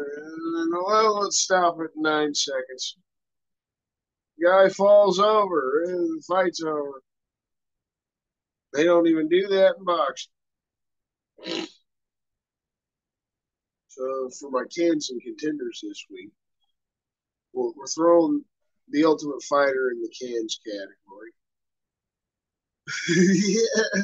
[0.86, 2.96] well, let's stop at nine seconds.
[4.42, 7.02] Guy falls over, the fight's over.
[8.72, 10.32] They don't even do that in boxing.
[13.88, 16.30] So for my cans and contenders this week,
[17.52, 18.44] we're, we're throwing
[18.88, 21.32] the Ultimate Fighter in the cans category.
[23.36, 24.02] yeah.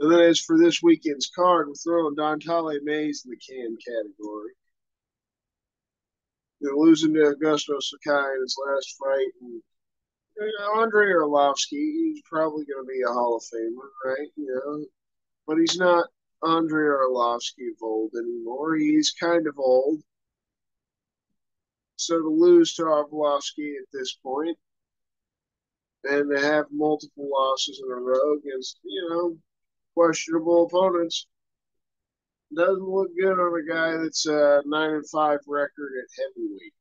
[0.00, 4.52] And then as for this weekend's card, we're throwing Don'Tale Mayes in the can category.
[6.60, 9.32] Know, losing to Augusto Sakai in his last fight.
[9.42, 9.62] And,
[10.36, 14.28] you know, Andre Arlovski, he's probably going to be a Hall of Famer, right?
[14.36, 14.84] You know,
[15.46, 16.08] but he's not
[16.42, 18.76] Andre Arlovski of old anymore.
[18.76, 20.00] He's kind of old.
[21.96, 24.56] So to lose to Arlovski at this point
[26.04, 29.36] and to have multiple losses in a row against, you know,
[29.98, 31.26] questionable opponents
[32.54, 36.72] doesn't look good on a guy that's a nine and five record at heavyweight.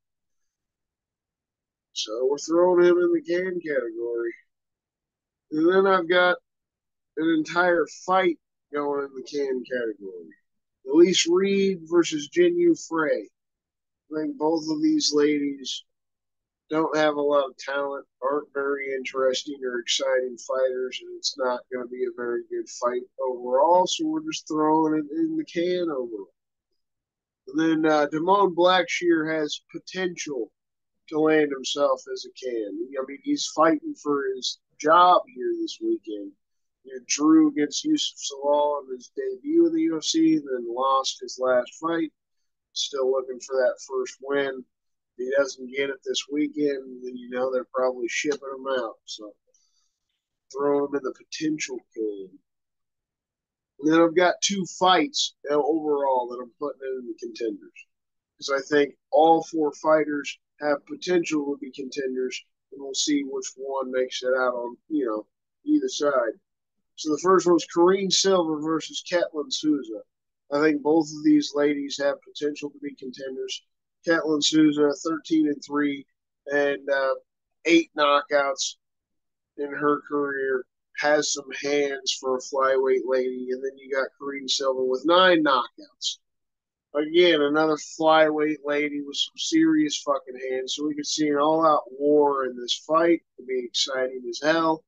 [1.93, 4.33] So we're throwing him in the can category.
[5.51, 6.37] And then I've got
[7.17, 8.37] an entire fight
[8.71, 10.35] going in the can category.
[10.93, 13.27] Elise Reed versus Jinh Yu Frey.
[14.11, 15.83] I think both of these ladies
[16.69, 21.61] don't have a lot of talent, aren't very interesting or exciting fighters, and it's not
[21.71, 23.87] going to be a very good fight overall.
[23.87, 26.33] So we're just throwing it in the can overall.
[27.47, 30.51] And then uh, Damone Blackshear has potential
[31.07, 32.87] to land himself as a can.
[32.99, 36.33] I mean, he's fighting for his job here this weekend.
[36.83, 41.39] You know, drew against Youssef Zalal in his debut in the UFC, then lost his
[41.41, 42.11] last fight.
[42.73, 44.65] Still looking for that first win
[45.17, 48.95] he doesn't get it this weekend, then you know they're probably shipping him out.
[49.05, 49.33] So
[50.51, 52.29] throw him in the potential can.
[53.79, 57.85] And then I've got two fights uh, overall that I'm putting in the contenders
[58.37, 63.47] because I think all four fighters have potential to be contenders, and we'll see which
[63.55, 65.25] one makes it out on you know
[65.65, 66.33] either side.
[66.95, 70.01] So the first one's Karine Silva versus Ketlen Souza.
[70.51, 73.63] I think both of these ladies have potential to be contenders.
[74.07, 76.05] Ketlen Souza, 13 and 3,
[76.47, 77.13] and uh,
[77.65, 78.75] eight knockouts
[79.57, 80.65] in her career.
[80.99, 83.49] Has some hands for a flyweight lady.
[83.51, 86.17] And then you got Karine Silva with nine knockouts.
[86.95, 90.73] Again, another flyweight lady with some serious fucking hands.
[90.75, 93.21] So we could see an all out war in this fight.
[93.37, 94.83] It'll be exciting as hell.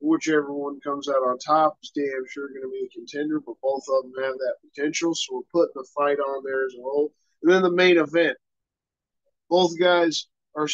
[0.00, 3.54] Whichever one comes out on top is damn sure going to be a contender, but
[3.62, 5.14] both of them have that potential.
[5.14, 7.10] So we're putting the fight on there as a whole.
[7.42, 8.36] And then the main event
[9.48, 10.26] both guys
[10.56, 10.68] are,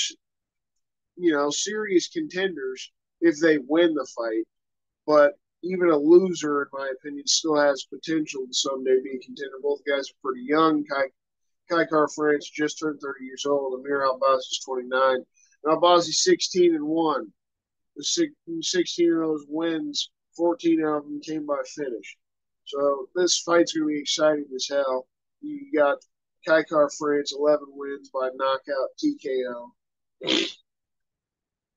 [1.17, 4.47] you know, serious contenders if they win the fight.
[5.07, 9.57] But even a loser, in my opinion, still has potential to someday be a contender.
[9.63, 10.85] Both guys are pretty young.
[10.85, 11.11] Kai,
[11.71, 13.79] Kai Kara-France just turned 30 years old.
[13.79, 15.17] Amir Albazi is 29.
[15.17, 15.25] And
[15.67, 17.33] Albazi 16 and 1.
[17.97, 18.05] The
[18.63, 22.17] 16 of those wins, 14 of them came by finish.
[22.65, 25.09] So this fight's going to be exciting as hell.
[25.43, 25.99] You got
[26.47, 29.71] Kai Kara-France, 11 wins by knockout TKO.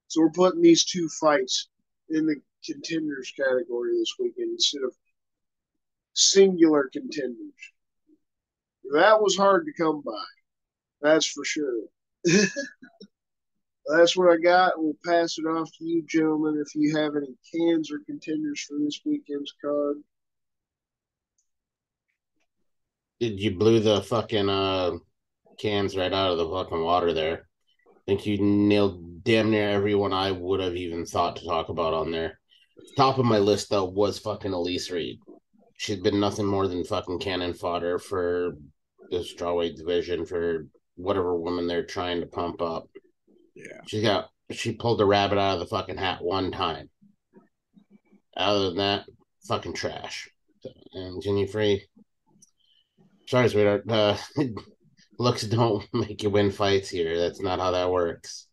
[0.07, 1.70] so we're putting these two fights
[2.09, 2.36] in the
[2.66, 4.93] contenders category this weekend instead of
[6.14, 7.53] singular contenders.
[8.91, 10.24] That was hard to come by.
[11.01, 11.82] That's for sure.
[13.86, 14.74] That's what I got.
[14.78, 18.78] We'll pass it off to you, gentlemen, if you have any cans or contenders for
[18.80, 19.97] this weekend's card.
[23.24, 24.97] Did you blew the fucking uh
[25.57, 27.47] cans right out of the fucking water there?
[27.88, 31.93] I think you nailed damn near everyone I would have even thought to talk about
[31.93, 32.38] on there.
[32.97, 35.19] Top of my list though was fucking Elise Reed.
[35.78, 38.57] She'd been nothing more than fucking cannon fodder for
[39.09, 40.67] the strawweight division for
[40.97, 42.89] whatever woman they're trying to pump up.
[43.55, 43.80] Yeah.
[43.88, 46.89] She got she pulled the rabbit out of the fucking hat one time.
[48.36, 49.05] Other than that,
[49.47, 50.28] fucking trash.
[50.91, 51.88] And Ginny Free,
[53.28, 53.89] sorry, sweetheart.
[53.89, 54.17] Uh,
[55.19, 57.17] looks don't make you win fights here.
[57.17, 58.47] That's not how that works.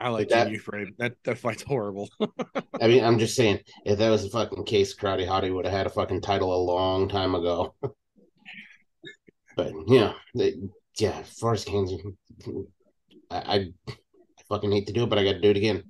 [0.00, 0.94] I like That- that, frame.
[0.98, 2.10] That that fight's horrible.
[2.80, 5.74] I mean, I'm just saying, if that was a fucking case, Karate Hottie would have
[5.74, 7.74] had a fucking title a long time ago.
[9.56, 11.56] but yeah, the, yeah, as far
[13.30, 13.94] I, I, I
[14.48, 15.84] fucking hate to do it, but I got to do it again.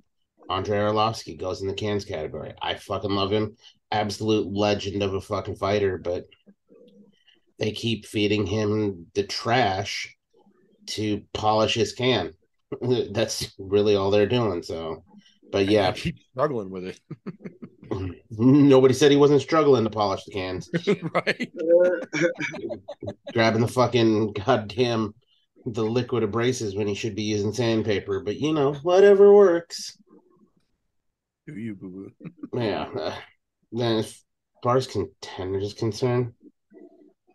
[0.49, 2.53] Andre Arlovski goes in the cans category.
[2.61, 3.57] I fucking love him.
[3.91, 6.25] Absolute legend of a fucking fighter, but
[7.59, 10.15] they keep feeding him the trash
[10.87, 12.33] to polish his can.
[13.11, 14.63] That's really all they're doing.
[14.63, 15.03] So,
[15.51, 16.99] but yeah, keep struggling with it,
[18.31, 20.69] nobody said he wasn't struggling to polish the cans.
[21.13, 21.51] right?
[23.33, 25.13] Grabbing the fucking goddamn
[25.65, 29.97] the liquid abrasives when he should be using sandpaper, but you know, whatever works.
[31.47, 32.11] Do you boo
[32.51, 32.59] boo?
[32.59, 32.87] Yeah.
[32.97, 33.15] Uh,
[33.71, 34.23] then as
[34.63, 36.33] far as contenders is concerned,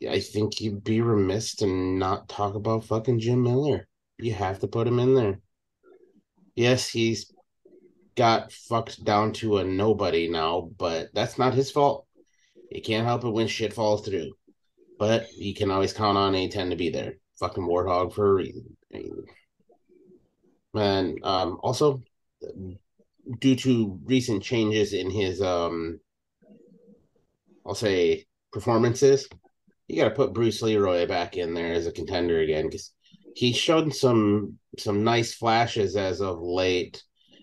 [0.09, 3.87] I think you'd be remiss to not talk about fucking Jim Miller.
[4.19, 5.41] You have to put him in there.
[6.55, 7.33] Yes, he's
[8.17, 12.07] got fucked down to a nobody now, but that's not his fault.
[12.71, 14.33] You can't help it when shit falls through.
[14.99, 17.15] But you can always count on A10 to be there.
[17.39, 18.77] Fucking warthog for a reason.
[20.75, 22.03] And um, also,
[23.39, 26.01] due to recent changes in his um
[27.67, 29.29] I'll say performances,
[29.91, 32.93] you got to put Bruce Leeroy back in there as a contender again because
[33.35, 37.03] he's shown some some nice flashes as of late.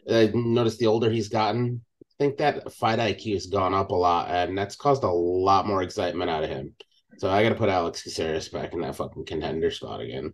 [0.09, 3.91] Uh, I noticed the older he's gotten, I think that fight IQ has gone up
[3.91, 6.73] a lot, and that's caused a lot more excitement out of him.
[7.17, 10.33] So I got to put Alex Caceres back in that fucking contender spot again.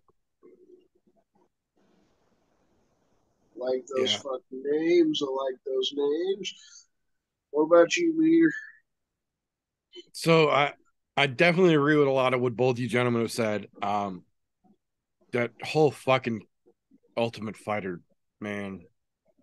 [3.55, 4.17] like those Yeah.
[4.17, 5.21] fucking names.
[5.21, 6.53] I like those names.
[7.51, 8.51] What about you, Meter?
[10.11, 10.73] So I
[11.15, 13.67] I definitely agree with a lot of what both you gentlemen have said.
[13.81, 14.23] Um,
[15.31, 16.41] that whole fucking
[17.15, 18.01] Ultimate Fighter
[18.41, 18.81] man,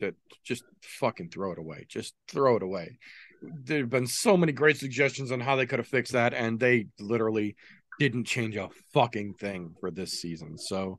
[0.01, 0.15] that
[0.45, 1.87] just fucking throw it away.
[1.89, 2.99] Just throw it away.
[3.43, 6.59] There have been so many great suggestions on how they could have fixed that, and
[6.59, 7.57] they literally
[7.99, 10.59] didn't change a fucking thing for this season.
[10.59, 10.99] So,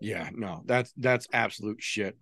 [0.00, 2.16] yeah, no, that's that's absolute shit.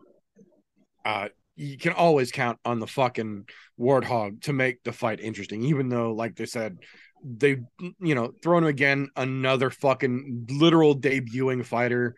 [1.04, 3.46] Uh, you can always count on the fucking
[3.80, 6.78] Warthog to make the fight interesting, even though, like they said,
[7.24, 7.58] they
[8.00, 12.14] you know thrown again another fucking literal debuting fighter.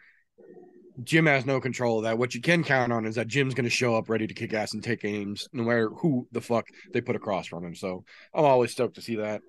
[1.04, 2.18] Jim has no control of that.
[2.18, 4.52] What you can count on is that Jim's going to show up ready to kick
[4.52, 7.74] ass and take aims, no matter who the fuck they put across from him.
[7.76, 9.40] So I'm always stoked to see that.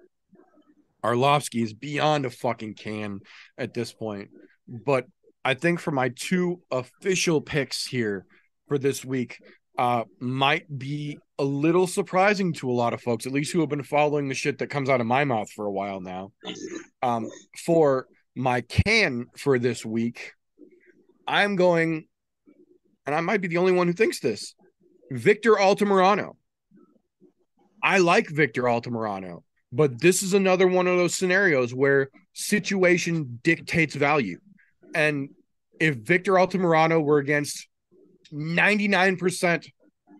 [1.04, 3.22] Arlovski is beyond a fucking can
[3.58, 4.30] at this point,
[4.68, 5.06] but
[5.44, 8.26] I think for my two official picks here
[8.68, 9.40] for this week,
[9.78, 13.70] uh, might be a little surprising to a lot of folks, at least who have
[13.70, 16.34] been following the shit that comes out of my mouth for a while now.
[17.02, 20.34] Um, for my can for this week,
[21.26, 22.08] I'm going,
[23.06, 24.54] and I might be the only one who thinks this
[25.10, 26.36] Victor Altamirano.
[27.82, 33.96] I like Victor Altamirano, but this is another one of those scenarios where situation dictates
[33.96, 34.40] value.
[34.94, 35.30] And
[35.80, 37.66] if Victor Altamirano were against
[38.34, 39.66] 99%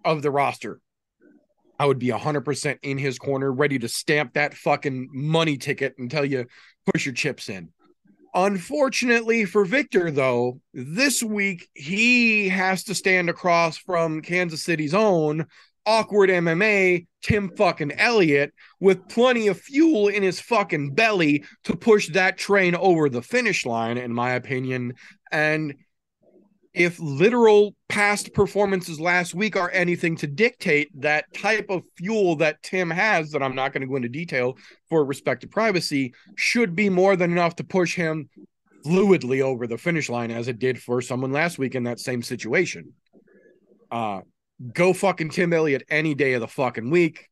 [0.06, 0.80] of the roster,
[1.80, 6.26] I would be 100% in his corner, ready to stamp that fucking money ticket tell
[6.26, 6.46] you,
[6.92, 7.70] push your chips in.
[8.34, 15.48] Unfortunately for Victor, though, this week he has to stand across from Kansas City's own
[15.86, 22.10] awkward MMA, Tim fucking Elliott, with plenty of fuel in his fucking belly to push
[22.10, 24.94] that train over the finish line, in my opinion.
[25.32, 25.74] And
[26.74, 32.62] if literal past performances last week are anything to dictate that type of fuel that
[32.62, 34.58] Tim has, that I'm not going to go into detail
[34.88, 38.30] for respect to privacy, should be more than enough to push him
[38.86, 42.22] fluidly over the finish line as it did for someone last week in that same
[42.22, 42.94] situation.
[43.92, 44.22] Uh,
[44.74, 47.28] go fucking Tim Elliott any day of the fucking week.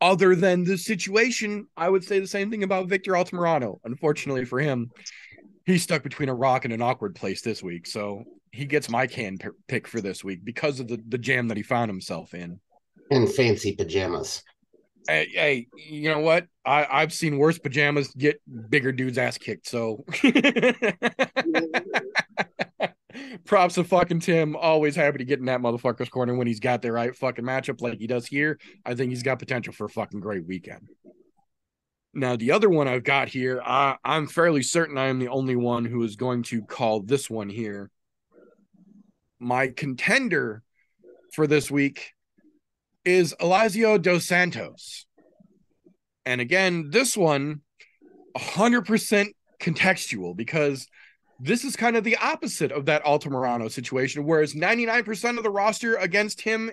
[0.00, 3.78] Other than the situation, I would say the same thing about Victor Altamirano.
[3.82, 4.90] Unfortunately for him,
[5.66, 7.86] he's stuck between a rock and an awkward place this week.
[7.86, 9.38] So he gets my can
[9.68, 12.60] pick for this week because of the, the jam that he found himself in.
[13.10, 14.42] In fancy pajamas.
[15.08, 16.46] Hey, hey, you know what?
[16.64, 18.40] I, I've seen worse pajamas get
[18.70, 19.68] bigger dudes ass kicked.
[19.68, 20.04] So
[23.44, 24.56] props to fucking Tim.
[24.56, 27.80] Always happy to get in that motherfucker's corner when he's got the right fucking matchup
[27.80, 28.58] like he does here.
[28.84, 30.88] I think he's got potential for a fucking great weekend.
[32.16, 35.54] Now, the other one I've got here, I, I'm fairly certain I am the only
[35.54, 37.90] one who is going to call this one here.
[39.38, 40.62] My contender
[41.34, 42.14] for this week
[43.04, 45.04] is Elizeu dos Santos.
[46.24, 47.60] And again, this one
[48.34, 49.26] 100%
[49.60, 50.88] contextual because
[51.38, 54.24] this is kind of the opposite of that Altamirano situation.
[54.24, 56.70] Whereas 99% of the roster against him,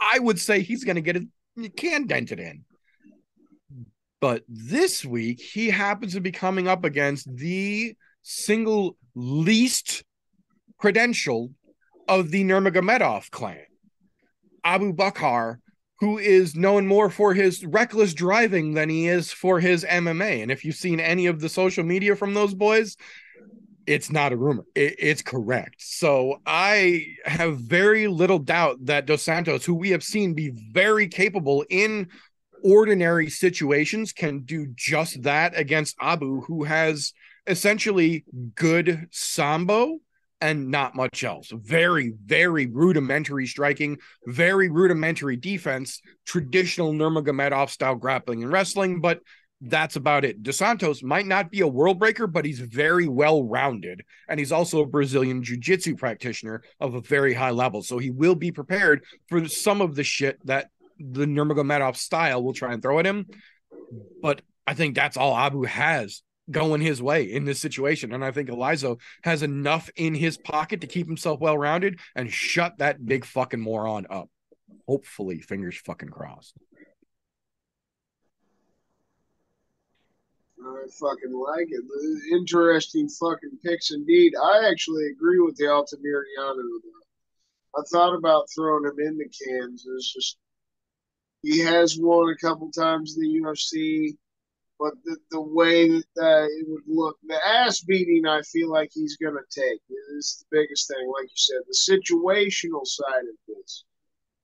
[0.00, 2.64] I would say he's going to get a can dented in.
[4.20, 10.02] But this week, he happens to be coming up against the single least
[10.78, 11.52] credential
[12.08, 13.64] of the Nurmagomedov clan.
[14.64, 15.58] Abubakar,
[16.00, 20.42] who is known more for his reckless driving than he is for his MMA.
[20.42, 22.96] And if you've seen any of the social media from those boys,
[23.86, 24.64] it's not a rumor.
[24.74, 25.76] It, it's correct.
[25.78, 31.08] So I have very little doubt that Dos Santos, who we have seen be very
[31.08, 32.08] capable in
[32.62, 37.12] ordinary situations, can do just that against Abu, who has
[37.46, 39.98] essentially good sambo
[40.40, 41.50] and not much else.
[41.52, 49.20] Very, very rudimentary striking, very rudimentary defense, traditional Nurmagomedov style grappling and wrestling, but
[49.60, 50.42] that's about it.
[50.42, 54.02] Dos Santos might not be a world breaker, but he's very well rounded.
[54.28, 57.82] And he's also a Brazilian jiu jitsu practitioner of a very high level.
[57.82, 62.52] So he will be prepared for some of the shit that the Nurmagomedov style will
[62.52, 63.26] try and throw at him.
[64.20, 68.12] But I think that's all Abu has going his way in this situation.
[68.12, 72.32] And I think Elizeu has enough in his pocket to keep himself well rounded and
[72.32, 74.28] shut that big fucking moron up.
[74.86, 76.54] Hopefully, fingers fucking crossed.
[80.60, 81.84] I fucking like it.
[82.32, 84.32] Interesting fucking picks indeed.
[84.42, 86.56] I actually agree with the Altamirano.
[86.56, 87.78] Though.
[87.78, 90.38] I thought about throwing him into Kansas just
[91.42, 94.16] he has won a couple times in the UFC,
[94.78, 98.90] but the, the way that uh, it would look, the ass beating, I feel like
[98.92, 99.80] he's going to take
[100.16, 101.10] is the biggest thing.
[101.12, 103.84] Like you said, the situational side of this.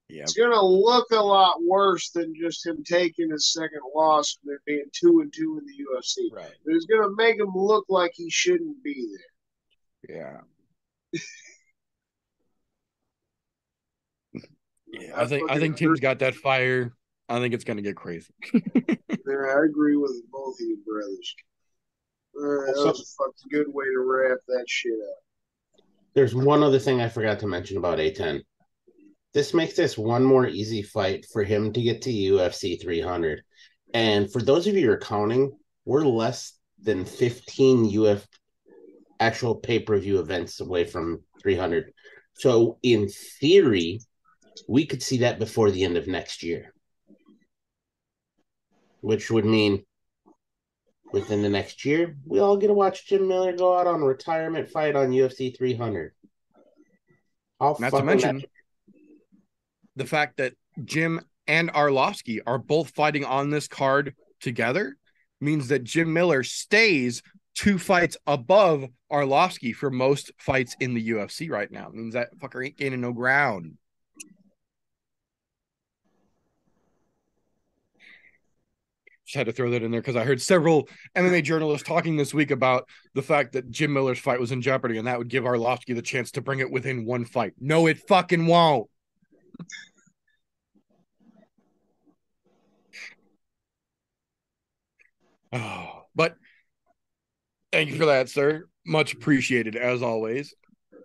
[0.09, 0.22] Yeah.
[0.22, 4.51] It's going to look a lot worse than just him taking his second loss and
[4.51, 6.34] there being two and two in the UFC.
[6.34, 6.53] Right.
[6.66, 9.09] It's going to make him look like he shouldn't be
[10.09, 10.42] there.
[11.14, 11.20] Yeah.
[15.01, 15.12] yeah.
[15.20, 16.92] I think I think Tim's got that fire.
[17.28, 18.32] I think it's gonna get crazy.
[19.24, 21.34] There, I agree with both of you brothers.
[22.36, 23.16] All right, that was
[23.47, 25.82] a good way to wrap that shit up.
[26.14, 28.42] There's one other thing I forgot to mention about A10.
[29.32, 33.42] This makes this one more easy fight for him to get to UFC 300.
[33.95, 38.26] And for those of you who are counting, we're less than 15 UF
[39.18, 41.92] actual pay-per-view events away from 300.
[42.34, 44.01] So in theory,
[44.69, 46.73] we could see that before the end of next year.
[49.01, 49.85] Which would mean
[51.13, 54.07] within the next year, we all get to watch Jim Miller go out on a
[54.07, 56.13] retirement fight on UFC 300.
[57.61, 58.51] How Not to mention that-
[59.97, 64.97] the fact that Jim and Arlovski are both fighting on this card together
[65.41, 67.23] means that Jim Miller stays
[67.55, 71.89] two fights above Arlovski for most fights in the UFC right now.
[71.89, 73.79] It means that fucker ain't gaining no ground.
[79.35, 82.53] Had to throw that in there because I heard several MMA journalists talking this week
[82.53, 85.95] about the fact that Jim Miller's fight was in jeopardy and that would give Arlovski
[85.95, 87.53] the chance to bring it within one fight.
[87.59, 88.89] No, it fucking won't.
[95.53, 96.37] Oh, but
[97.72, 98.66] thank you for that, sir.
[98.87, 100.55] Much appreciated as always.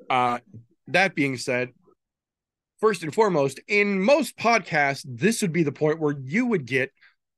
[0.09, 0.39] Uh,
[0.87, 1.69] that being said,
[2.79, 6.91] first and foremost, in most podcasts, this would be the point where you would get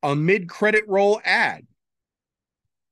[0.04, 1.66] a mid credit roll ad.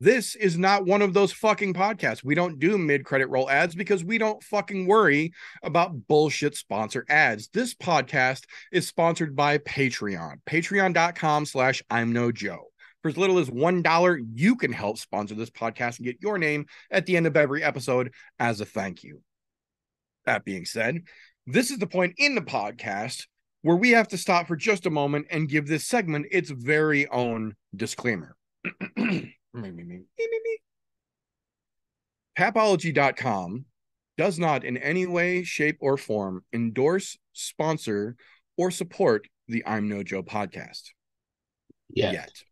[0.01, 2.23] This is not one of those fucking podcasts.
[2.23, 7.05] We don't do mid credit roll ads because we don't fucking worry about bullshit sponsor
[7.09, 7.49] ads.
[7.49, 12.67] This podcast is sponsored by Patreon, patreon.com slash I'm no Joe.
[13.01, 16.65] For as little as $1, you can help sponsor this podcast and get your name
[16.91, 19.21] at the end of every episode as a thank you.
[20.25, 21.03] That being said,
[21.45, 23.25] this is the point in the podcast
[23.61, 27.07] where we have to stop for just a moment and give this segment its very
[27.07, 28.35] own disclaimer.
[29.51, 30.57] Me, me, me, me, me, me.
[32.37, 33.65] Tapology.com
[34.15, 38.15] does not in any way, shape, or form endorse, sponsor,
[38.57, 40.91] or support the I'm No Joe podcast
[41.89, 42.11] yeah.
[42.11, 42.43] yet.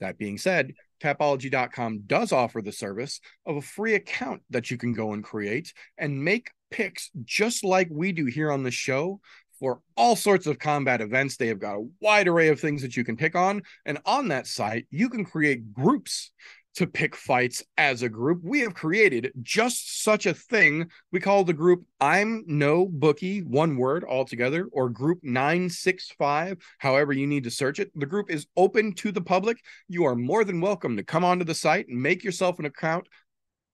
[0.00, 4.94] That being said, Tapology.com does offer the service of a free account that you can
[4.94, 9.20] go and create and make picks just like we do here on the show
[9.62, 11.36] for all sorts of combat events.
[11.36, 13.62] They have got a wide array of things that you can pick on.
[13.86, 16.32] And on that site, you can create groups
[16.74, 18.40] to pick fights as a group.
[18.42, 20.90] We have created just such a thing.
[21.12, 27.28] We call the group I'm No Bookie, one word altogether, or group 965, however you
[27.28, 27.92] need to search it.
[27.94, 29.58] The group is open to the public.
[29.86, 33.06] You are more than welcome to come onto the site and make yourself an account,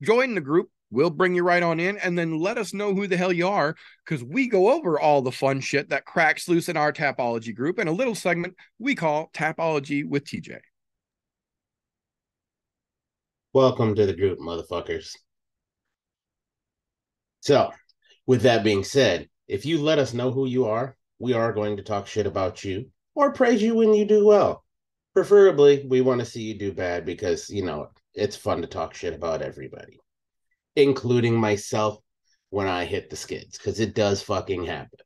[0.02, 0.68] join the group.
[0.90, 3.48] We'll bring you right on in and then let us know who the hell you
[3.48, 7.54] are because we go over all the fun shit that cracks loose in our Tapology
[7.54, 10.58] group and a little segment we call Tapology with TJ.
[13.52, 15.12] Welcome to the group, motherfuckers.
[17.40, 17.72] So,
[18.26, 21.78] With that being said, if you let us know who you are, we are going
[21.78, 24.64] to talk shit about you or praise you when you do well.
[25.14, 28.94] Preferably, we want to see you do bad because, you know, it's fun to talk
[28.94, 29.98] shit about everybody,
[30.78, 31.98] including myself
[32.50, 35.00] when I hit the skids, because it does fucking happen.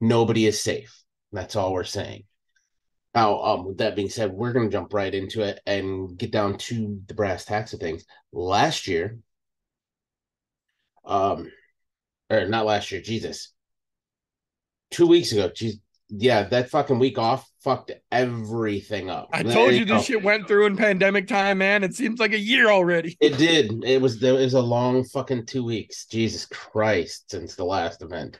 [0.00, 1.02] Nobody is safe.
[1.32, 2.24] That's all we're saying.
[3.14, 6.58] Now, um, with that being said, we're to jump right into it and get down
[6.58, 8.04] to the brass tacks of things.
[8.32, 9.18] Last year,
[11.04, 11.50] um,
[12.30, 13.52] or not last year, Jesus,
[14.90, 19.28] two weeks ago, geez, yeah, that fucking week off fucked everything up.
[19.32, 21.84] I told you you this shit went through in pandemic time, man.
[21.84, 23.16] It seems like a year already.
[23.20, 23.84] It did.
[23.84, 26.06] It was there was a long fucking two weeks.
[26.06, 28.38] Jesus Christ, since the last event.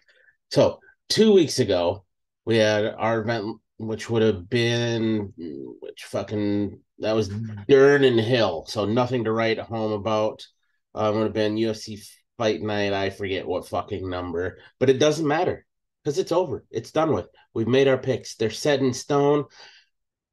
[0.51, 2.05] So two weeks ago,
[2.45, 5.33] we had our event, which would have been
[5.81, 7.29] which fucking that was
[7.69, 8.67] Dern and Hill.
[8.69, 10.47] So nothing to write home about.
[10.95, 12.03] Uh, would have been UFC
[12.39, 12.93] Fight Night.
[12.93, 15.67] I forget what fucking number, but it doesn't matter
[16.09, 16.65] because it's over.
[16.71, 17.29] It's done with.
[17.55, 18.35] We've made our picks.
[18.35, 19.45] They're set in stone.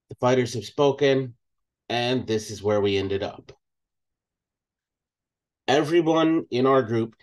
[0.09, 1.35] The fighters have spoken,
[1.89, 3.51] and this is where we ended up
[5.67, 7.15] everyone in our group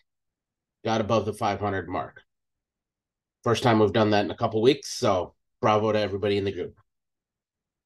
[0.84, 2.22] got above the 500 mark.
[3.44, 6.53] First time we've done that in a couple weeks, so bravo to everybody in the
[6.53, 6.74] group.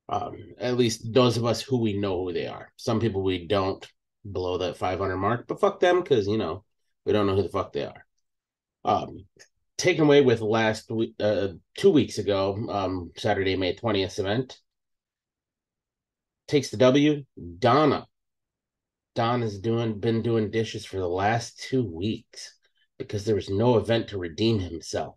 [0.08, 2.72] Um, at least those of us who we know who they are.
[2.76, 3.86] Some people we don't
[4.30, 6.64] below that 500 mark, but fuck them because you know
[7.04, 8.06] we don't know who the fuck they are.
[8.84, 9.26] Um,
[9.78, 14.58] taken away with last week, uh, two weeks ago, um, Saturday, May 20th event.
[16.48, 17.24] Takes the W,
[17.58, 18.06] Donna.
[19.14, 22.54] Don has doing been doing dishes for the last two weeks
[22.98, 25.16] because there was no event to redeem himself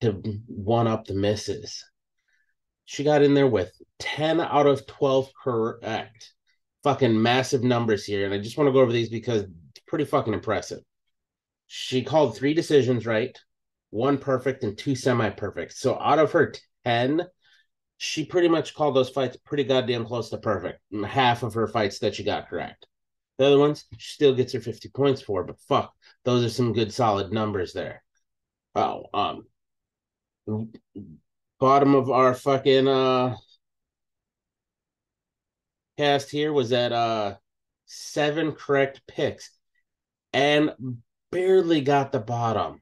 [0.00, 0.12] to
[0.46, 1.84] one up the misses.
[2.84, 6.32] She got in there with 10 out of 12 correct.
[6.82, 8.24] Fucking massive numbers here.
[8.24, 10.80] And I just want to go over these because it's pretty fucking impressive.
[11.66, 13.38] She called three decisions right,
[13.90, 15.74] one perfect and two semi perfect.
[15.74, 17.26] So out of her 10,
[17.98, 20.80] she pretty much called those fights pretty goddamn close to perfect.
[21.04, 22.86] Half of her fights that she got correct.
[23.38, 25.92] The other ones, she still gets her 50 points for, but fuck,
[26.24, 28.02] those are some good solid numbers there.
[28.74, 29.46] Oh, um,
[31.58, 33.36] bottom of our fucking uh
[35.98, 37.34] cast here was at uh
[37.86, 39.50] seven correct picks
[40.32, 40.72] and
[41.30, 42.80] barely got the bottom.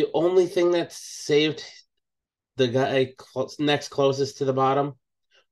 [0.00, 1.62] The only thing that saved
[2.56, 3.12] the guy
[3.58, 4.94] next closest to the bottom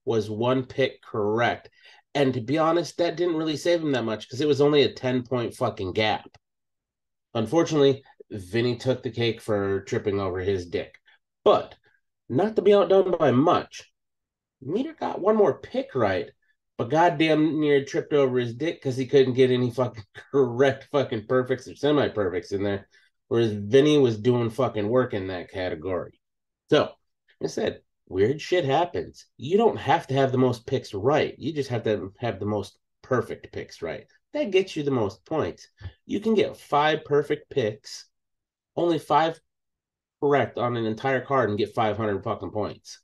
[0.06, 1.68] was one pick correct.
[2.14, 4.84] And to be honest, that didn't really save him that much because it was only
[4.84, 6.30] a 10 point fucking gap.
[7.34, 10.94] Unfortunately, Vinny took the cake for tripping over his dick.
[11.44, 11.74] But
[12.30, 13.92] not to be outdone by much.
[14.62, 16.30] Meter got one more pick right,
[16.78, 21.26] but goddamn near tripped over his dick because he couldn't get any fucking correct fucking
[21.26, 22.88] perfects or semi perfects in there.
[23.28, 26.20] Whereas Vinny was doing fucking work in that category.
[26.70, 26.92] So,
[27.42, 29.26] I said, weird shit happens.
[29.36, 31.34] You don't have to have the most picks right.
[31.38, 34.06] You just have to have the most perfect picks right.
[34.32, 35.68] That gets you the most points.
[36.06, 38.06] You can get five perfect picks,
[38.76, 39.40] only five
[40.20, 43.00] correct on an entire card and get 500 fucking points.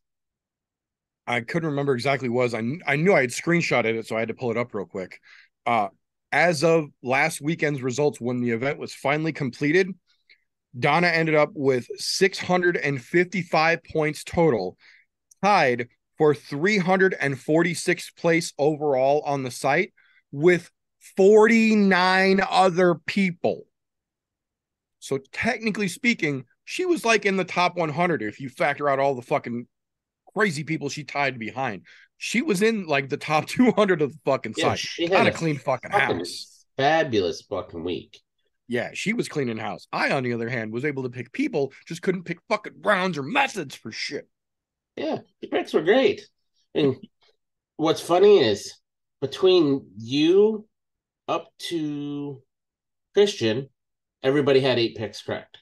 [1.27, 2.55] I couldn't remember exactly was.
[2.55, 4.85] I, I knew I had screenshotted it, so I had to pull it up real
[4.85, 5.21] quick.
[5.65, 5.89] Uh,
[6.33, 9.89] as of last weekend's results, when the event was finally completed,
[10.79, 14.77] Donna ended up with 655 points total,
[15.43, 19.93] tied for 346th place overall on the site
[20.33, 20.71] with
[21.17, 23.67] 49 other people.
[25.01, 29.15] So technically speaking, she was like in the top 100 if you factor out all
[29.15, 29.67] the fucking
[30.35, 31.83] crazy people she tied behind.
[32.17, 34.79] She was in like the top 200 of the fucking Yeah, site.
[34.79, 36.65] she had a clean fucking fucking house.
[36.77, 38.21] fabulous fucking week.
[38.67, 39.87] Yeah, she was cleaning house.
[39.93, 43.19] I, on the other hand, was able to pick people, just couldn't pick fucking rounds
[43.19, 44.29] or methods for shit.
[44.97, 46.29] Yeah, the picks were great.
[46.75, 47.01] And hmm.
[47.77, 48.75] what's funny is
[49.21, 50.67] between you
[51.29, 52.43] up to
[53.13, 53.69] Christian,
[54.23, 55.59] everybody had eight picks correct.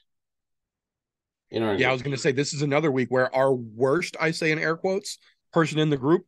[1.51, 4.31] You know, Yeah, I was gonna say this is another week where our worst, I
[4.31, 5.19] say in air quotes,
[5.53, 6.27] person in the group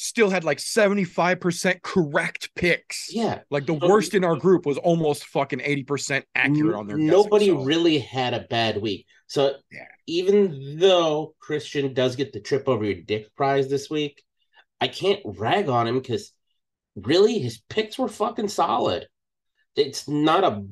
[0.00, 3.12] still had like 75% correct picks.
[3.12, 3.40] yeah.
[3.50, 7.48] Like the worst in our group was almost fucking 80% accurate on their guessing, Nobody
[7.48, 9.06] so- really had a bad week.
[9.26, 9.86] So Yeah.
[10.06, 14.22] even though Christian does get the trip over your dick prize this week,
[14.80, 16.32] I can't rag on him because
[16.96, 19.06] really his picks were fucking solid.
[19.76, 20.64] It's not a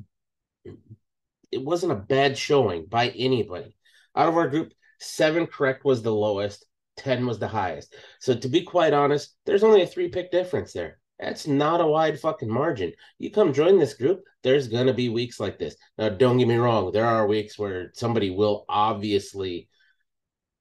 [1.51, 3.75] it wasn't a bad showing by anybody.
[4.15, 6.65] Out of our group, seven correct was the lowest,
[6.99, 7.95] 10 was the highest.
[8.19, 10.99] So to be quite honest, there's only a three pick difference there.
[11.19, 12.93] That's not a wide fucking margin.
[13.17, 15.75] You come join this group, there's gonna be weeks like this.
[15.97, 19.67] Now, don't get me wrong, there are weeks where somebody will obviously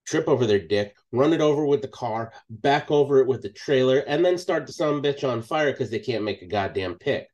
[0.06, 3.50] trip over their dick, run it over with the car, back over it with the
[3.50, 6.94] trailer, and then start the some bitch on fire because they can't make a goddamn
[6.94, 7.28] pick.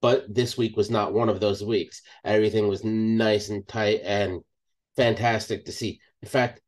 [0.00, 2.02] But this week was not one of those weeks.
[2.24, 4.42] Everything was nice and tight and
[4.96, 6.00] fantastic to see.
[6.22, 6.60] In fact,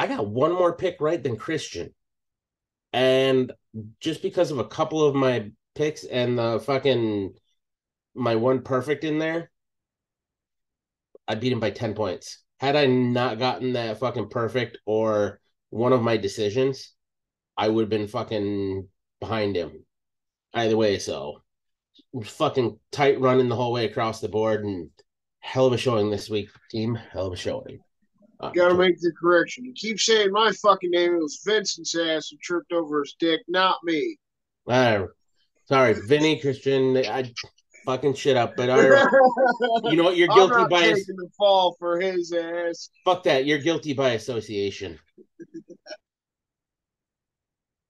[0.00, 1.92] I got one more pick right than Christian.
[2.94, 3.52] And
[4.00, 7.34] just because of a couple of my picks and the fucking
[8.14, 9.50] my one perfect in there,
[11.28, 12.42] I beat him by 10 points.
[12.60, 15.38] Had I not gotten that fucking perfect or
[15.68, 16.94] one of my decisions,
[17.58, 18.88] I would have been fucking
[19.20, 19.84] behind him.
[20.54, 21.42] Either way, so
[22.24, 24.88] fucking tight running the whole way across the board and
[25.40, 26.94] hell of a showing this week, team.
[26.94, 27.80] Hell of a showing.
[28.40, 29.64] Uh, Gotta make the correction.
[29.66, 31.14] You keep saying my fucking name.
[31.14, 34.16] It was Vincent's ass who tripped over his dick, not me.
[34.66, 35.04] uh,
[35.66, 36.96] sorry, Vinny Christian.
[36.96, 37.30] I
[37.84, 38.80] fucking shit up, but I,
[39.90, 40.16] you know what?
[40.16, 42.88] You're guilty by taking the fall for his ass.
[43.04, 43.44] fuck that.
[43.44, 44.98] You're guilty by association.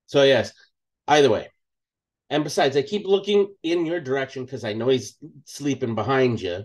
[0.07, 0.53] so yes,
[1.07, 1.49] either way.
[2.29, 6.65] And besides, I keep looking in your direction because I know he's sleeping behind you.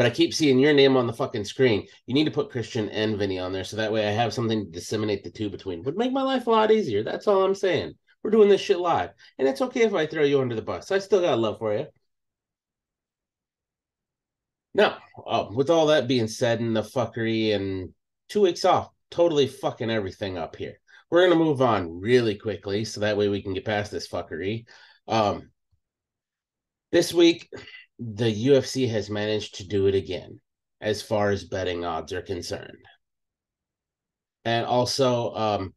[0.00, 1.86] But I keep seeing your name on the fucking screen.
[2.06, 4.64] You need to put Christian and Vinny on there so that way I have something
[4.64, 5.82] to disseminate the two between.
[5.82, 7.02] Would make my life a lot easier.
[7.02, 7.92] That's all I'm saying.
[8.22, 9.10] We're doing this shit live.
[9.38, 10.90] And it's okay if I throw you under the bus.
[10.90, 11.86] I still got love for you.
[14.72, 14.96] Now,
[15.26, 17.92] uh, with all that being said and the fuckery and
[18.30, 20.80] two weeks off, totally fucking everything up here.
[21.10, 24.64] We're gonna move on really quickly so that way we can get past this fuckery.
[25.06, 25.50] Um,
[26.90, 27.50] this week,
[28.00, 30.40] the UFC has managed to do it again
[30.80, 32.84] as far as betting odds are concerned.
[34.46, 35.74] And also, um,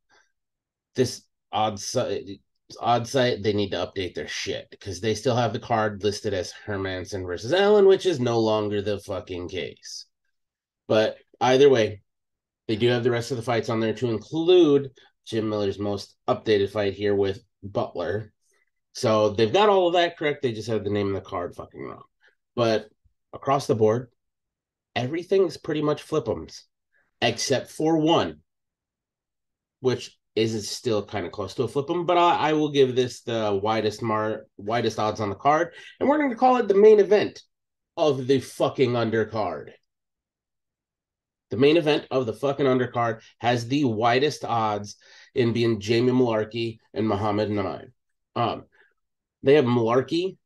[0.95, 1.95] this odds
[2.79, 6.33] odd site, they need to update their shit because they still have the card listed
[6.33, 10.05] as Hermansson versus Allen, which is no longer the fucking case.
[10.87, 12.01] But either way,
[12.69, 14.91] they do have the rest of the fights on there to include
[15.25, 18.31] Jim Miller's most updated fight here with Butler.
[18.93, 20.41] So they've got all of that correct.
[20.41, 22.03] They just have the name of the card fucking wrong.
[22.55, 22.89] But
[23.33, 24.09] across the board,
[24.95, 26.61] everything's pretty much flip'ems,
[27.21, 28.39] except for one,
[29.79, 32.05] which is still kind of close to a flip'em.
[32.05, 36.07] But I, I will give this the widest mar widest odds on the card, and
[36.07, 37.41] we're going to call it the main event
[37.97, 39.71] of the fucking undercard.
[41.51, 44.95] The main event of the fucking undercard has the widest odds
[45.35, 47.91] in being Jamie Mullarkey and Muhammad Naimov.
[48.35, 48.63] Um,
[49.43, 50.37] they have Mullarkey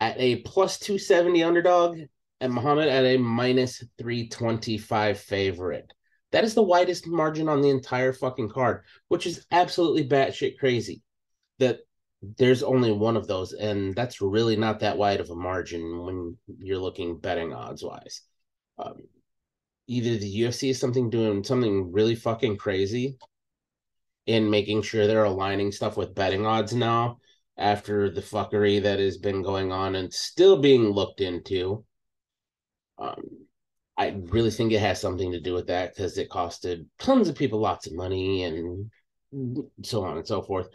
[0.00, 2.00] at a plus 270 underdog
[2.40, 5.92] and Muhammad at a minus 325 favorite.
[6.32, 11.02] That is the widest margin on the entire fucking card, which is absolutely batshit crazy.
[11.58, 11.80] That
[12.38, 16.36] there's only one of those, and that's really not that wide of a margin when
[16.58, 18.22] you're looking betting odds wise.
[18.78, 18.94] Um,
[19.86, 23.18] either the UFC is something doing something really fucking crazy
[24.26, 27.18] in making sure they're aligning stuff with betting odds now
[27.60, 31.84] after the fuckery that has been going on and still being looked into.
[32.98, 33.22] Um,
[33.96, 37.36] I really think it has something to do with that because it costed tons of
[37.36, 38.90] people lots of money and
[39.82, 40.68] so on and so forth.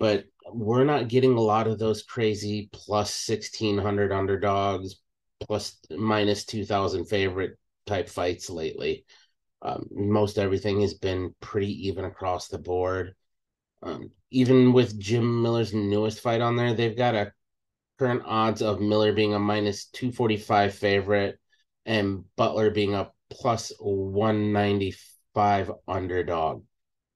[0.00, 4.96] But we're not getting a lot of those crazy plus 1600 underdogs,
[5.40, 7.56] plus minus 2000 favorite
[7.86, 9.04] type fights lately.
[9.62, 13.14] Um, most everything has been pretty even across the board.
[13.82, 17.32] Um, even with Jim Miller's newest fight on there, they've got a
[17.98, 21.38] current odds of Miller being a minus 245 favorite
[21.86, 26.64] and Butler being a plus 195 underdog.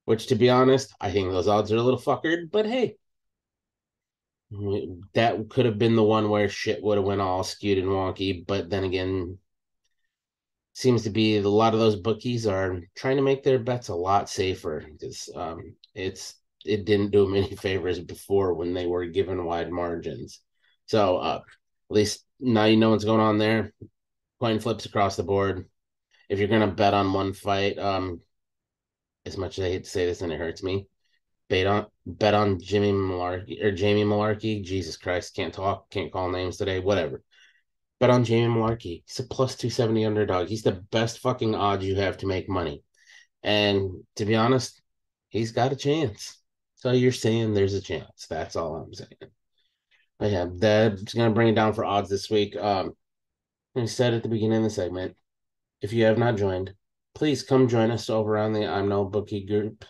[0.05, 2.97] Which, to be honest, I think those odds are a little fuckered, but hey,
[5.15, 8.45] that could have been the one where shit would have went all skewed and wonky.
[8.45, 9.39] But then again,
[10.75, 13.95] seems to be a lot of those bookies are trying to make their bets a
[13.95, 16.35] lot safer because um, it's
[16.65, 20.41] it didn't do them any favors before when they were given wide margins.
[20.87, 21.41] So uh,
[21.91, 23.73] at least now you know what's going on there.
[24.41, 25.69] Coin flips across the board.
[26.29, 28.21] If you're gonna bet on one fight, um,
[29.25, 30.87] as much as I hate to say this and it hurts me,
[31.49, 34.65] bet on bet on Jimmy Mullarkey or Jamie Mullarkey.
[34.65, 36.81] Jesus Christ, can't talk, can't call names today.
[36.81, 37.23] Whatever.
[38.01, 39.05] Bet on Jamie Mullarkey.
[39.07, 40.49] He's a plus two seventy underdog.
[40.49, 42.83] He's the best fucking odds you have to make money.
[43.43, 44.81] And to be honest,
[45.29, 46.42] he's got a chance.
[46.83, 48.27] So you're saying there's a chance.
[48.29, 49.31] That's all I'm saying.
[50.19, 52.57] But yeah, that's gonna bring it down for odds this week.
[52.57, 52.97] Um,
[53.77, 55.17] I said at the beginning of the segment,
[55.81, 56.75] if you have not joined,
[57.15, 59.85] please come join us over on the I'm No Bookie group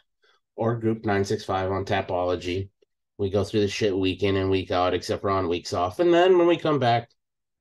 [0.54, 2.68] or group 965 on Tapology.
[3.16, 5.98] We go through the shit week in and week out, except for on weeks off.
[5.98, 7.08] And then when we come back,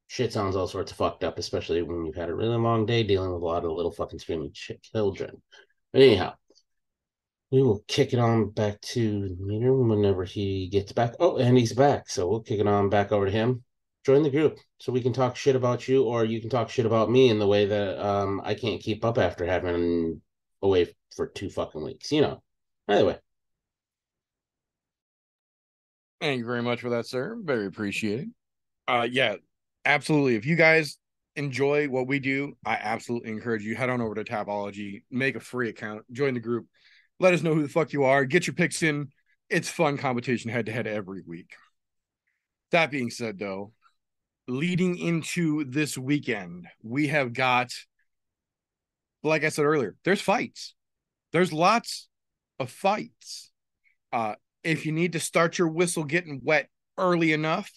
[0.07, 3.01] shit sounds all sorts of fucked up, especially when you've had a really long day
[3.01, 5.41] dealing with a lot of little fucking screaming children.
[5.93, 6.33] But anyhow,
[7.51, 11.15] we will kick it on back to Meter whenever he gets back.
[11.19, 12.09] Oh, and he's back.
[12.09, 13.63] So we'll kick it on back over to him.
[14.05, 16.85] Join the group so we can talk shit about you, or you can talk shit
[16.85, 20.21] about me in the way that um I can't keep up after having
[20.61, 22.11] away for two fucking weeks.
[22.11, 22.43] You know.
[22.87, 23.17] Either way.
[26.19, 27.37] Thank you very much for that, sir.
[27.43, 28.31] Very appreciated.
[28.87, 29.35] Uh yeah,
[29.85, 30.35] absolutely.
[30.35, 30.97] If you guys
[31.35, 35.39] enjoy what we do, I absolutely encourage you head on over to Tapology, make a
[35.39, 36.65] free account, join the group,
[37.21, 39.09] let us know who the fuck you are, get your picks in.
[39.49, 41.53] It's fun competition head to head every week.
[42.71, 43.73] That being said, though,
[44.47, 47.69] leading into this weekend, we have got,
[49.23, 50.73] like I said earlier, there's fights.
[51.31, 52.09] There's lots
[52.59, 53.51] of fights.
[54.11, 57.71] Uh, if you need to start your whistle getting wet early enough,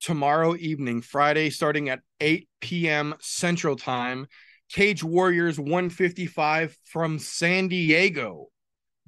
[0.00, 3.14] tomorrow evening, Friday, starting at 8 p.m.
[3.20, 4.26] Central Time,
[4.70, 8.48] Cage Warriors 155 from San Diego.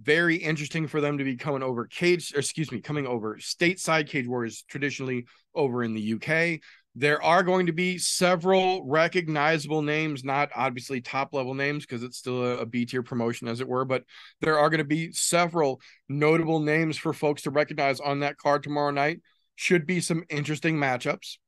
[0.00, 4.28] Very interesting for them to be coming over cage, excuse me, coming over stateside Cage
[4.28, 6.60] Warriors, traditionally over in the UK.
[6.94, 12.16] There are going to be several recognizable names, not obviously top level names because it's
[12.16, 14.04] still a, a B tier promotion, as it were, but
[14.40, 18.62] there are going to be several notable names for folks to recognize on that card
[18.62, 19.20] tomorrow night.
[19.56, 21.38] Should be some interesting matchups.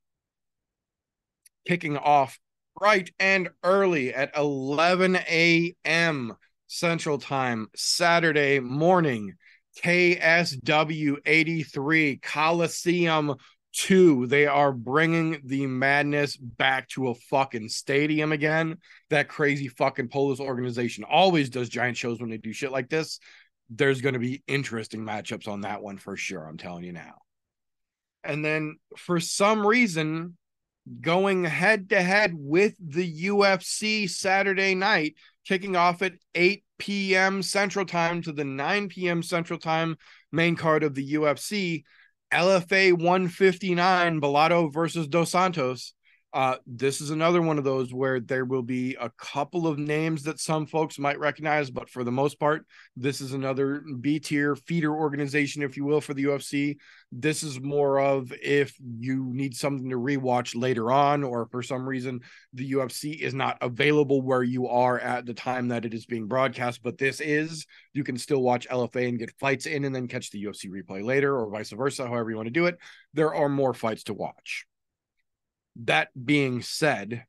[1.67, 2.39] Kicking off
[2.77, 6.37] bright and early at 11 a.m.
[6.71, 9.35] Central Time, Saturday morning.
[9.83, 13.35] KSW 83 Coliseum
[13.73, 14.29] 2.
[14.29, 18.77] They are bringing the madness back to a fucking stadium again.
[19.11, 23.19] That crazy fucking Polish organization always does giant shows when they do shit like this.
[23.69, 26.47] There's going to be interesting matchups on that one for sure.
[26.47, 27.15] I'm telling you now.
[28.23, 30.37] And then for some reason,
[31.01, 35.15] going head to head with the UFC Saturday night,
[35.45, 37.43] kicking off at 8 p.m.
[37.43, 39.23] Central Time to the 9 p.m.
[39.23, 39.97] Central Time
[40.33, 41.85] main card of the UFC.
[42.33, 45.95] LFA 159, Bellato versus Dos Santos.
[46.33, 50.23] Uh, this is another one of those where there will be a couple of names
[50.23, 52.65] that some folks might recognize, but for the most part,
[52.97, 56.77] this is another B tier feeder organization, if you will, for the UFC.
[57.11, 61.89] This is more of if you need something to rewatch later on, or for some
[61.89, 62.21] reason
[62.53, 66.29] the UFC is not available where you are at the time that it is being
[66.29, 70.07] broadcast, but this is, you can still watch LFA and get fights in and then
[70.07, 72.79] catch the UFC replay later, or vice versa, however you want to do it.
[73.15, 74.67] There are more fights to watch.
[75.85, 77.25] That being said,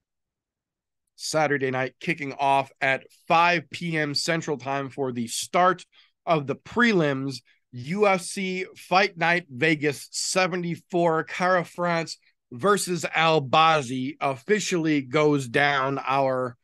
[1.16, 4.16] Saturday night kicking off at 5 p.m.
[4.16, 5.86] Central Time for the start
[6.26, 7.42] of the prelims.
[7.74, 12.18] UFC Fight Night Vegas 74 Kara France
[12.52, 16.58] versus Albazi officially goes down our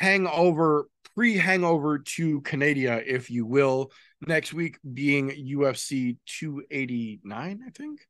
[0.00, 3.92] hangover pre hangover to Canada, if you will.
[4.26, 8.00] Next week being UFC 289, I think.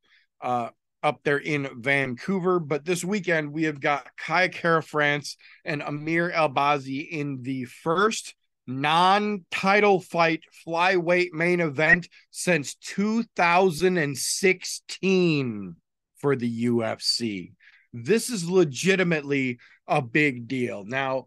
[0.41, 0.71] Uh,
[1.03, 2.61] up there in Vancouver.
[2.61, 8.35] But this weekend, we have got Kai Kara France and Amir Albazi in the first
[8.67, 15.77] non title fight flyweight main event since 2016
[16.17, 17.53] for the UFC.
[17.93, 20.85] This is legitimately a big deal.
[20.85, 21.27] Now,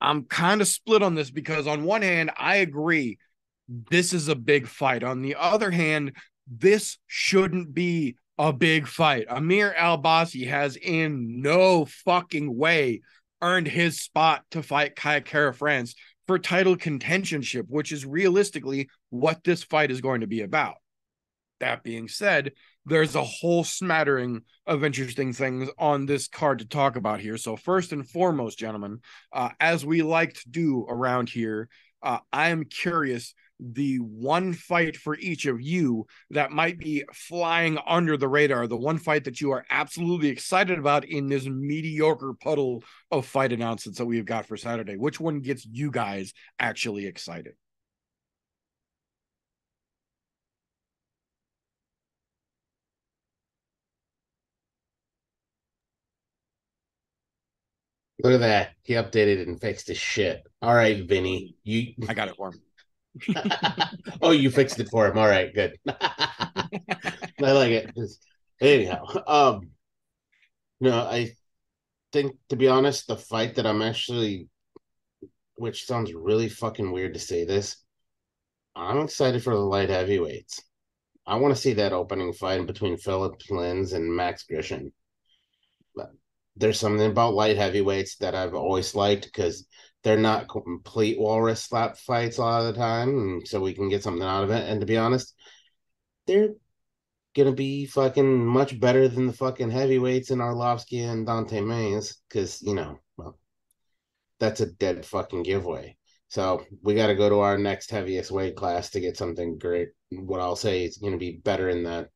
[0.00, 3.18] I'm kind of split on this because, on one hand, I agree
[3.68, 5.02] this is a big fight.
[5.02, 6.12] On the other hand,
[6.46, 9.26] this shouldn't be a big fight.
[9.28, 13.02] Amir Albazi has in no fucking way
[13.40, 15.94] earned his spot to fight Kai Kara France
[16.26, 20.76] for title contentionship, which is realistically what this fight is going to be about.
[21.60, 22.52] That being said,
[22.86, 27.36] there's a whole smattering of interesting things on this card to talk about here.
[27.36, 29.00] So, first and foremost, gentlemen,
[29.32, 31.68] uh, as we like to do around here,
[32.02, 37.78] uh, I am curious the one fight for each of you that might be flying
[37.86, 42.34] under the radar, the one fight that you are absolutely excited about in this mediocre
[42.34, 44.96] puddle of fight announcements that we've got for Saturday.
[44.96, 47.54] Which one gets you guys actually excited?
[58.22, 58.70] Look at that.
[58.82, 60.42] He updated and fixed his shit.
[60.62, 61.56] All right, Vinny.
[61.62, 62.60] You I got it for him.
[64.22, 65.18] oh, you fixed it for him.
[65.18, 65.78] All right, good.
[65.88, 66.68] I
[67.38, 67.94] like it.
[67.96, 68.24] Just,
[68.60, 69.70] anyhow, um,
[70.80, 71.32] no, I
[72.12, 74.48] think to be honest, the fight that I'm actually,
[75.56, 77.76] which sounds really fucking weird to say this,
[78.76, 80.60] I'm excited for the light heavyweights.
[81.26, 84.92] I want to see that opening fight between Philip Lins and Max Grishin.
[85.94, 86.10] But
[86.56, 89.66] there's something about light heavyweights that I've always liked because
[90.04, 94.02] they're not complete walrus slap fights a lot of the time, so we can get
[94.02, 94.68] something out of it.
[94.68, 95.34] And to be honest,
[96.26, 96.50] they're
[97.34, 102.62] gonna be fucking much better than the fucking heavyweights in Arlovski and Don'Tale Mayes because
[102.62, 103.38] you know, well,
[104.38, 105.96] that's a dead fucking giveaway.
[106.28, 109.90] So we got to go to our next heaviest weight class to get something great.
[110.10, 112.08] What I'll say is to be better in that.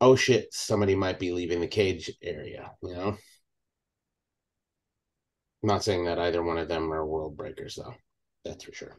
[0.00, 0.52] Oh shit!
[0.52, 2.72] Somebody might be leaving the cage area.
[2.82, 3.16] You know.
[5.64, 7.94] I'm not saying that either one of them are world breakers, though.
[8.44, 8.98] That's for sure.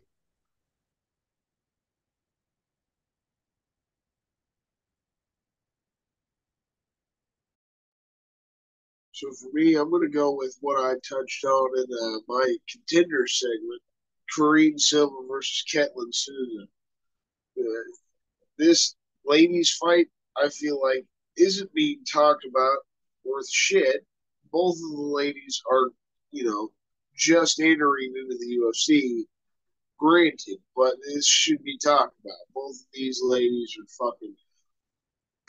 [9.12, 12.58] So for me, I'm going to go with what I touched on in uh, my
[12.68, 13.84] contender segment:
[14.36, 16.66] Karine Silva versus Ketlin Souza.
[17.60, 17.64] Uh,
[18.58, 21.06] this ladies' fight, I feel like,
[21.38, 22.78] isn't being talked about
[23.24, 24.04] worth shit.
[24.52, 25.92] Both of the ladies are,
[26.36, 26.70] you know,
[27.16, 29.24] just entering into the UFC.
[29.98, 32.54] Granted, but this should be talked about.
[32.54, 34.36] Both of these ladies are fucking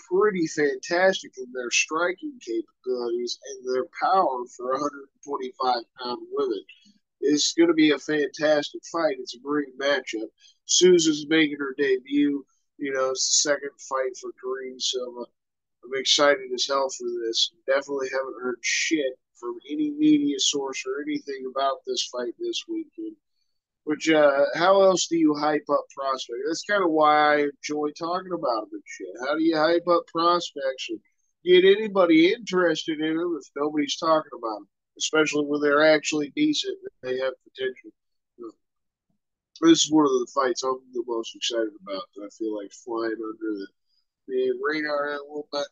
[0.09, 6.63] pretty fantastic in their striking capabilities and their power for 125 pound women.
[7.21, 9.17] It's going to be a fantastic fight.
[9.19, 10.29] It's a great matchup.
[10.67, 12.47] Souza's making her debut.
[12.79, 15.25] You know, it's the second fight for Karine Silva.
[15.83, 17.51] I'm excited as hell for this.
[17.67, 23.17] Definitely haven't heard shit from any media source or anything about this fight this weekend.
[23.85, 26.43] Which, uh, how else do you hype up prospects?
[26.47, 29.15] That's kind of why I enjoy talking about them and shit.
[29.21, 30.99] How do you hype up prospects and
[31.45, 34.69] get anybody interested in them if nobody's talking about them,
[34.99, 37.91] especially when they're actually decent and they have potential?
[39.61, 42.03] This is one of the fights I'm the most excited about.
[42.23, 43.67] I feel like flying under the,
[44.29, 45.67] the radar a little bit.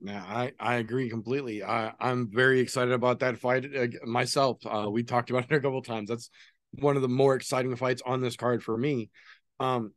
[0.00, 1.64] Yeah, I, I agree completely.
[1.64, 3.66] I, I'm very excited about that fight
[4.04, 4.58] myself.
[4.64, 6.08] Uh, we talked about it a couple times.
[6.08, 6.30] That's
[6.72, 9.10] one of the more exciting fights on this card for me.
[9.58, 9.92] Um,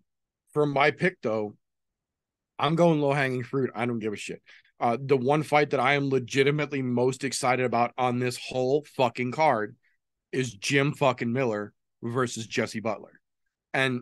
[0.53, 1.55] for my pick though,
[2.57, 3.71] I'm going low hanging fruit.
[3.75, 4.41] I don't give a shit.
[4.79, 9.31] Uh, the one fight that I am legitimately most excited about on this whole fucking
[9.33, 9.75] card
[10.31, 13.19] is Jim fucking Miller versus Jesse Butler.
[13.73, 14.01] And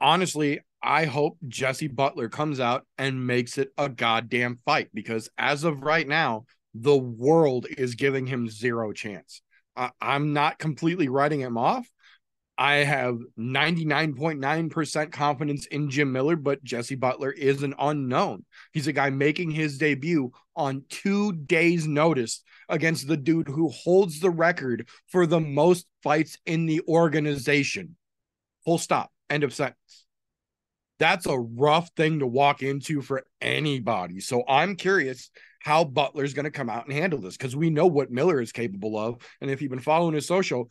[0.00, 5.64] honestly, I hope Jesse Butler comes out and makes it a goddamn fight because as
[5.64, 9.42] of right now, the world is giving him zero chance.
[9.76, 11.88] I- I'm not completely writing him off.
[12.56, 18.44] I have 99.9% confidence in Jim Miller, but Jesse Butler is an unknown.
[18.72, 24.18] He's a guy making his debut on two days' notice against the dude who holds
[24.18, 27.96] the record for the most fights in the organization.
[28.64, 29.12] Full stop.
[29.30, 30.07] End of sentence
[30.98, 34.20] that's a rough thing to walk into for anybody.
[34.20, 35.30] So I'm curious
[35.60, 38.52] how Butler's going to come out and handle this because we know what Miller is
[38.52, 39.16] capable of.
[39.40, 40.70] And if you've been following his social,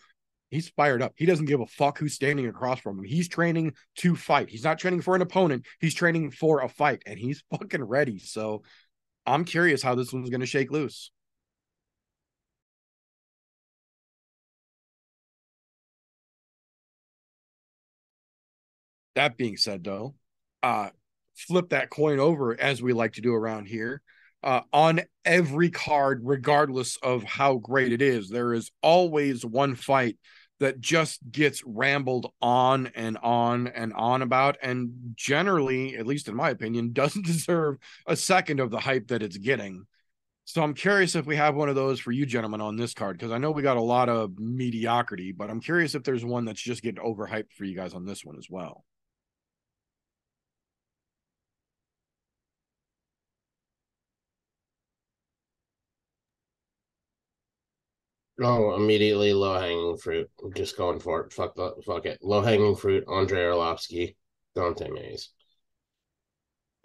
[0.50, 1.14] he's fired up.
[1.16, 3.06] He doesn't give a fuck who's standing across from him.
[3.06, 4.50] He's training to fight.
[4.50, 5.66] He's not training for an opponent.
[5.80, 8.20] He's training for a fight and he's fucking ready.
[8.20, 8.64] So
[9.26, 11.12] I'm curious how this one's going to shake loose.
[19.18, 20.14] That being said, though,
[20.62, 20.90] uh,
[21.36, 24.04] flip that coin over as we like to do around here.
[24.44, 30.20] Uh, on every card, regardless of how great it is, there is always one fight
[30.60, 36.36] that just gets rambled on and on and on about, and generally, at least in
[36.36, 39.88] my opinion, doesn't deserve a second of the hype that it's getting.
[40.46, 43.18] So I'm curious if we have one of those for you gentlemen on this card
[43.18, 46.46] because I know we got a lot of mediocrity, but I'm curious if there's one
[46.46, 48.86] that's just getting overhyped for you guys on this one as well.
[58.40, 60.30] Oh, immediately low hanging fruit.
[60.56, 61.34] Just going for it.
[61.34, 62.20] Fuck the fuck it.
[62.22, 63.04] Low hanging fruit.
[63.12, 64.16] Andrei Arlovski,
[64.56, 65.30] Don'Tale Mayes.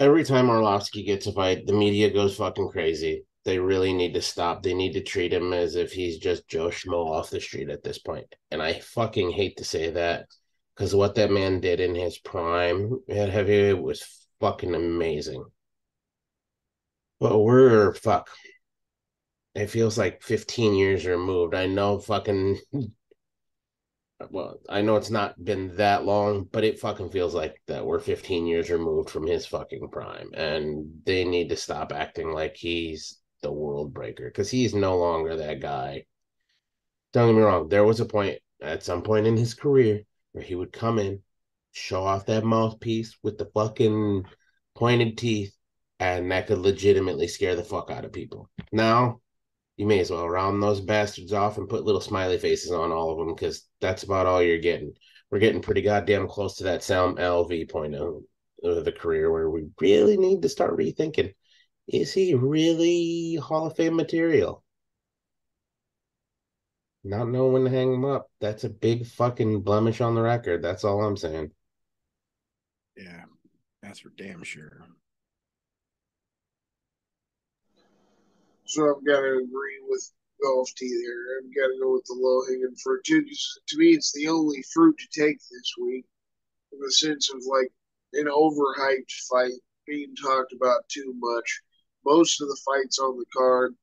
[0.01, 3.25] Every time Arlovski gets a fight, the media goes fucking crazy.
[3.45, 4.63] They really need to stop.
[4.63, 7.83] They need to treat him as if he's just Joe Schmo off the street at
[7.83, 8.35] this point.
[8.51, 10.27] And I fucking hate to say that
[10.75, 15.45] because what that man did in his prime at heavyweight was fucking amazing.
[17.21, 18.31] But we're fuck
[19.55, 21.55] it feels like 15 years removed.
[21.55, 22.59] I know fucking
[24.31, 27.99] well, I know it's not been that long, but it fucking feels like that we're
[27.99, 30.31] 15 years removed from his fucking prime.
[30.35, 35.37] And they need to stop acting like he's the world breaker because he's no longer
[35.37, 36.05] that guy.
[37.13, 40.03] Don't get me wrong, there was a point at some point in his career
[40.33, 41.23] where he would come in
[41.73, 44.25] show off that mouthpiece with the fucking
[44.75, 45.55] pointed teeth,
[45.99, 48.49] and that could legitimately scare the fuck out of people.
[48.71, 49.22] Now,
[49.83, 53.11] you may as well round those bastards off and put little smiley faces on all
[53.11, 54.93] of them because that's about all you're getting.
[55.29, 58.23] We're getting pretty goddamn close to that Sam Alvey point of,
[58.63, 61.35] the career where we really need to start rethinking
[61.89, 64.63] is he really Hall of Fame material?
[67.03, 68.31] Not knowing when to hang him up.
[68.41, 70.63] That's a big fucking blemish on the record.
[70.63, 71.51] That's all I'm saying.
[72.97, 73.25] Yeah,
[73.83, 74.87] that's for damn sure.
[78.73, 80.11] So I've got to agree with
[80.43, 81.37] Golf T there.
[81.37, 83.05] I've got to go with the low hanging fruit.
[83.05, 86.07] Just, to me, it's the only fruit to take this week,
[86.73, 87.71] in the sense of like
[88.15, 91.61] an overhyped fight being talked about too much.
[92.07, 93.75] Most of the fights on the card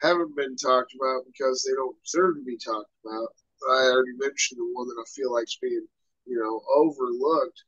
[0.00, 3.28] haven't been talked about because they don't deserve to be talked about.
[3.70, 5.86] I already mentioned the one that I feel like's being,
[6.26, 7.62] you know, overlooked.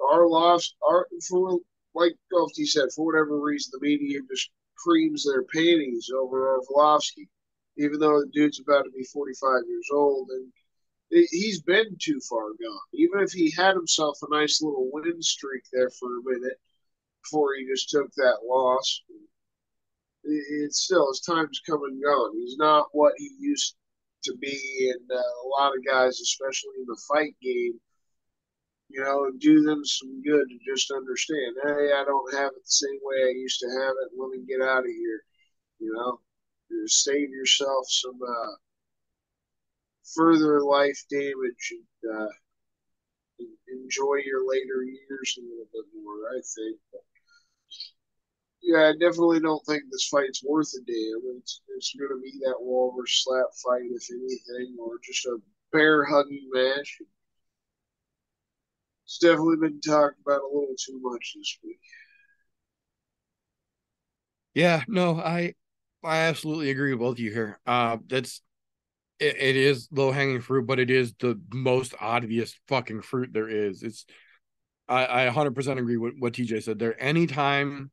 [0.00, 1.60] Our loss, our for
[1.94, 4.50] like Golf said, for whatever reason, the media just
[4.86, 7.28] creams their panties over Arlovski,
[7.78, 10.52] even though the dude's about to be 45 years old and
[11.10, 12.80] he's been too far gone.
[12.94, 16.58] Even if he had himself a nice little win streak there for a minute
[17.22, 19.02] before he just took that loss,
[20.24, 22.36] it's still his time's come and gone.
[22.36, 23.76] He's not what he used
[24.24, 27.80] to be, and uh, a lot of guys, especially in the fight game,
[28.88, 32.86] you know, do them some good to just understand, hey, I don't have it the
[32.86, 34.12] same way I used to have it.
[34.16, 35.22] Let me get out of here.
[35.78, 36.20] You know,
[36.84, 38.54] just save yourself some uh,
[40.14, 42.28] further life damage and uh,
[43.68, 46.30] enjoy your later years a little bit more.
[46.30, 46.78] I think.
[46.92, 47.02] But,
[48.62, 51.36] yeah, I definitely don't think this fight's worth a damn.
[51.38, 55.38] It's it's going to be that Walter slap fight, if anything, or just a
[55.72, 56.98] bear hugging match.
[59.06, 61.80] It's definitely been talked about a little too much this week.
[64.54, 65.54] Yeah, no, I
[66.02, 67.60] I absolutely agree with both of you here.
[67.66, 68.40] Uh that's
[69.20, 73.48] it, it is low hanging fruit, but it is the most obvious fucking fruit there
[73.48, 73.82] is.
[73.82, 74.06] It's
[74.88, 77.00] I, I 100% agree with what TJ said there.
[77.02, 77.90] Anytime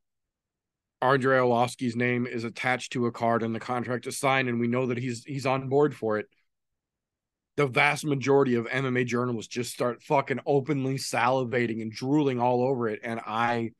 [1.01, 4.67] Andrei Arlovski's name is attached to a card and the contract is signed, and we
[4.67, 6.27] know that he's he's on board for it,
[7.55, 12.87] the vast majority of MMA journalists just start fucking openly salivating and drooling all over
[12.89, 13.01] it.
[13.03, 13.71] And I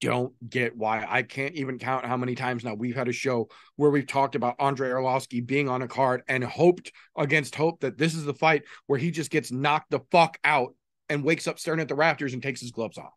[0.00, 1.04] don't get why.
[1.08, 4.34] I can't even count how many times now we've had a show where we've talked
[4.34, 8.34] about Andrei Arlovski being on a card and hoped against hope that this is the
[8.34, 10.74] fight where he just gets knocked the fuck out
[11.08, 13.12] and wakes up staring at the rafters and takes his gloves off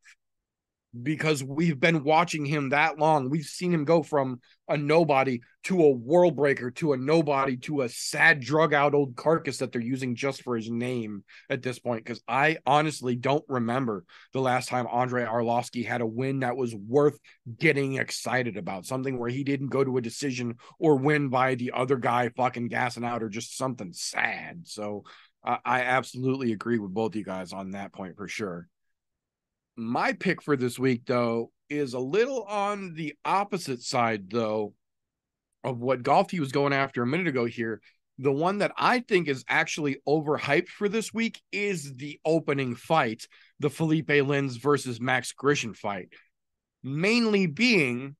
[0.99, 3.29] because we've been watching him that long.
[3.29, 7.81] We've seen him go from a nobody to a world breaker to a nobody to
[7.81, 11.79] a sad drug out old carcass that they're using just for his name at this
[11.79, 12.03] point.
[12.03, 14.03] Because I honestly don't remember
[14.33, 17.17] the last time Andrei Arlovski had a win that was worth
[17.57, 18.85] getting excited about.
[18.85, 22.67] Something where he didn't go to a decision or win by the other guy fucking
[22.67, 24.63] gassing out or just something sad.
[24.65, 25.03] So
[25.43, 28.67] I absolutely agree with both you guys on that point for sure.
[29.75, 34.73] My pick for this week, though, is a little on the opposite side, though,
[35.63, 37.81] of what Golf was going after a minute ago here.
[38.17, 43.27] The one that I think is actually overhyped for this week is the opening fight,
[43.59, 46.09] the Felipe Lins versus Max Grishin fight.
[46.83, 48.15] Mainly being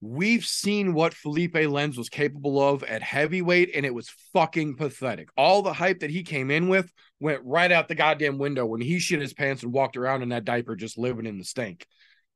[0.00, 5.28] we've seen what Felipe Lins was capable of at heavyweight, and it was fucking pathetic.
[5.36, 6.90] All the hype that he came in with
[7.20, 10.30] went right out the goddamn window when he shit his pants and walked around in
[10.30, 11.86] that diaper just living in the stink.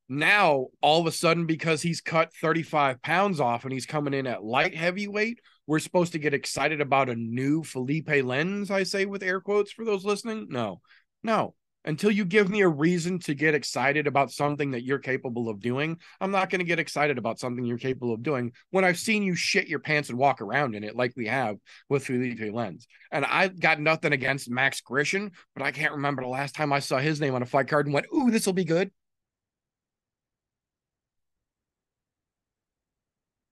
[0.08, 4.26] Now, all of a sudden, because he's cut 35 pounds off and he's coming in
[4.26, 9.06] at light heavyweight, we're supposed to get excited about a new Felipe Lins, I say
[9.06, 10.48] with air quotes for those listening.
[10.50, 10.82] No,
[11.22, 11.54] no
[11.84, 15.60] until you give me a reason to get excited about something that you're capable of
[15.60, 18.98] doing, I'm not going to get excited about something you're capable of doing when I've
[18.98, 21.56] seen you shit your pants and walk around in it like we have
[21.88, 22.86] with Felipe Lins.
[23.12, 26.78] And I've got nothing against Max Grishin, but I can't remember the last time I
[26.78, 28.90] saw his name on a fight card and went, ooh, this will be good.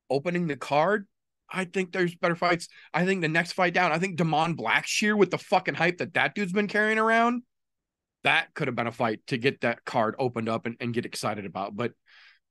[0.08, 1.06] Opening the card,
[1.50, 2.68] I think there's better fights.
[2.94, 6.14] I think the next fight down, I think Damon Blackshear with the fucking hype that
[6.14, 7.42] that dude's been carrying around
[8.24, 11.06] that could have been a fight to get that card opened up and, and get
[11.06, 11.76] excited about.
[11.76, 11.92] But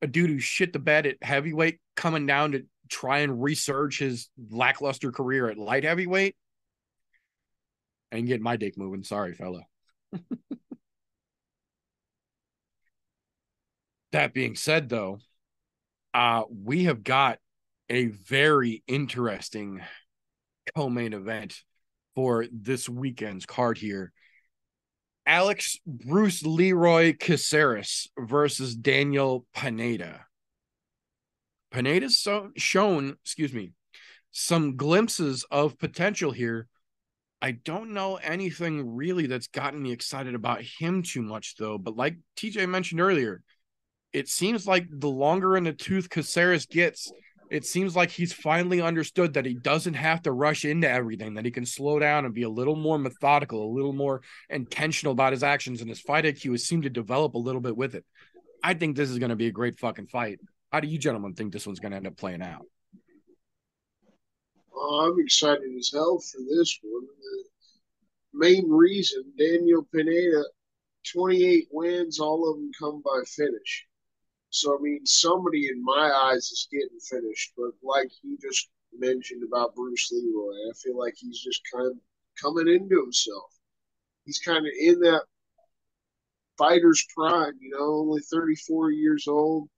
[0.02, 4.30] a dude who shit the bed at heavyweight coming down to try and resurge his
[4.49, 6.35] lackluster career at light heavyweight
[8.11, 9.03] and get my dick moving.
[9.03, 9.61] Sorry, fella.
[14.11, 15.19] that being said, though,
[16.14, 17.39] uh, we have got
[17.89, 19.81] a very interesting
[20.76, 21.61] co-main event
[22.15, 24.11] for this weekend's card here
[25.26, 30.26] Alex Bruce Leeroy Caceres versus Daniel Pineda.
[31.72, 33.72] Pineda's so, shown, excuse me,
[34.31, 36.68] some glimpses of potential here.
[37.41, 41.77] I don't know anything really that's gotten me excited about him too much, though.
[41.77, 43.41] But like TJ mentioned earlier,
[44.14, 47.11] it seems like the longer in the tooth Caceres gets,
[47.52, 51.44] it seems like he's finally understood that he doesn't have to rush into everything, that
[51.44, 55.34] he can slow down and be a little more methodical, a little more intentional about
[55.34, 58.06] his actions, and his fight IQ has seemed to develop a little bit with it.
[58.64, 60.40] I think this is going to be a great fucking fight.
[60.72, 62.65] How do you gentlemen think this one's going to end up playing out?
[64.73, 67.03] Oh, I'm excited as hell for this one.
[68.32, 70.45] The main reason Daniel Pineda,
[71.11, 73.88] 28 wins, all of them come by finish.
[74.52, 77.53] So, I mean, somebody in my eyes is getting finished.
[77.57, 81.98] But like you just mentioned about Bruce Leeroy, I feel like he's just kind of
[82.40, 83.52] coming into himself.
[84.26, 85.23] He's kind of in that
[86.57, 89.69] fighter's prime, you know, only 34 years old.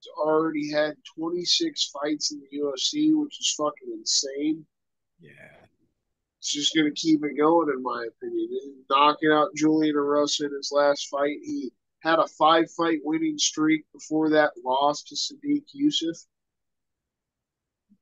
[0.00, 4.66] He's already had 26 fights in the UFC, which is fucking insane.
[5.20, 5.30] Yeah.
[6.40, 8.48] It's just going to keep it going, in my opinion.
[8.64, 11.70] And knocking out Julian Erosa in his last fight, he
[12.06, 16.26] had a five fight winning streak before that loss to Sodiq Yusuff.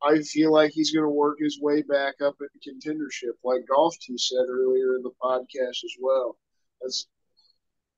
[0.02, 3.96] I feel like he's going to work his way back up into contendership, like Golf
[4.00, 6.36] T said earlier in the podcast as well.
[6.84, 7.06] As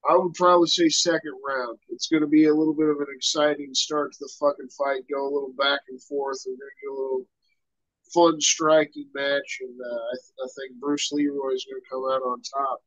[0.09, 1.79] I would probably say second round.
[1.89, 5.03] It's going to be a little bit of an exciting start to the fucking fight.
[5.13, 7.27] Go a little back and forth, and then get a little
[8.15, 9.59] fun striking match.
[9.63, 12.83] And uh, I, th- I think Bruce Leeroy is going to come out on top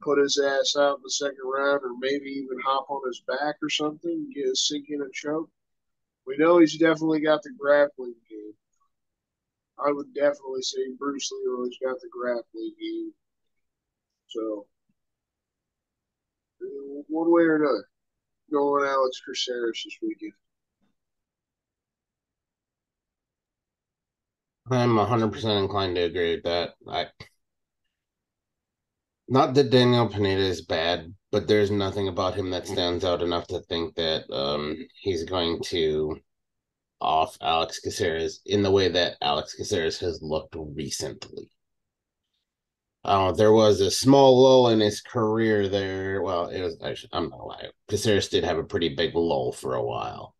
[0.00, 3.56] put his ass out in the second round, or maybe even hop on his back
[3.62, 5.50] or something, get a sink in a choke.
[6.26, 8.52] We know he's definitely got the grappling game.
[9.78, 13.12] I would definitely say Bruce Leeroy's got the grappling game.
[14.28, 14.66] So,
[17.08, 17.88] one way or another,
[18.50, 20.32] going Alex Caceres this weekend.
[24.68, 26.74] I'm 100% inclined to agree with that.
[26.88, 27.06] I
[29.28, 33.46] not that Daniel Pineda is bad, but there's nothing about him that stands out enough
[33.48, 36.18] to think that um, he's going to
[37.00, 41.50] off Alex Caceres in the way that Alex Caceres has looked recently.
[43.04, 46.22] Uh, there was a small lull in his career there.
[46.22, 47.70] Well, it was actually, I'm not lying.
[47.88, 50.34] Caceres did have a pretty big lull for a while,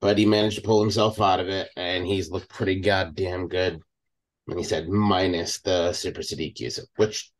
[0.00, 3.80] but he managed to pull himself out of it, and he's looked pretty goddamn good.
[4.48, 7.30] And he said, minus the Super Sodiq Yusuff, which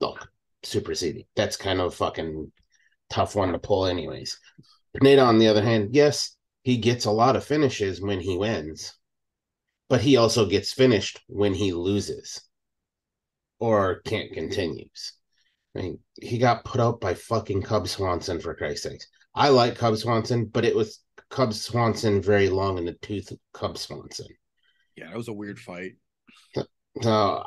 [0.00, 0.28] look,
[0.62, 1.26] Super Sodiq.
[1.36, 2.50] That's kind of a fucking
[3.08, 4.38] tough one to pull, anyways.
[4.94, 8.94] Pineda, on the other hand, yes, he gets a lot of finishes when he wins,
[9.88, 12.40] but he also gets finished when he loses
[13.58, 15.12] or can't continues.
[15.74, 19.06] I mean, he got put out by fucking Cub Swanson for Christ's sakes.
[19.34, 21.00] I like Cub Swanson, but it was
[21.30, 24.26] Cub Swanson very long in the tooth Cub Swanson.
[24.96, 25.92] Yeah, that was a weird fight.
[27.02, 27.42] So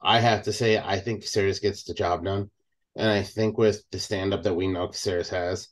[0.00, 2.50] I, have to say, I think Caceres gets the job done,
[2.96, 5.68] and I think with the stand up that we know Caceres has,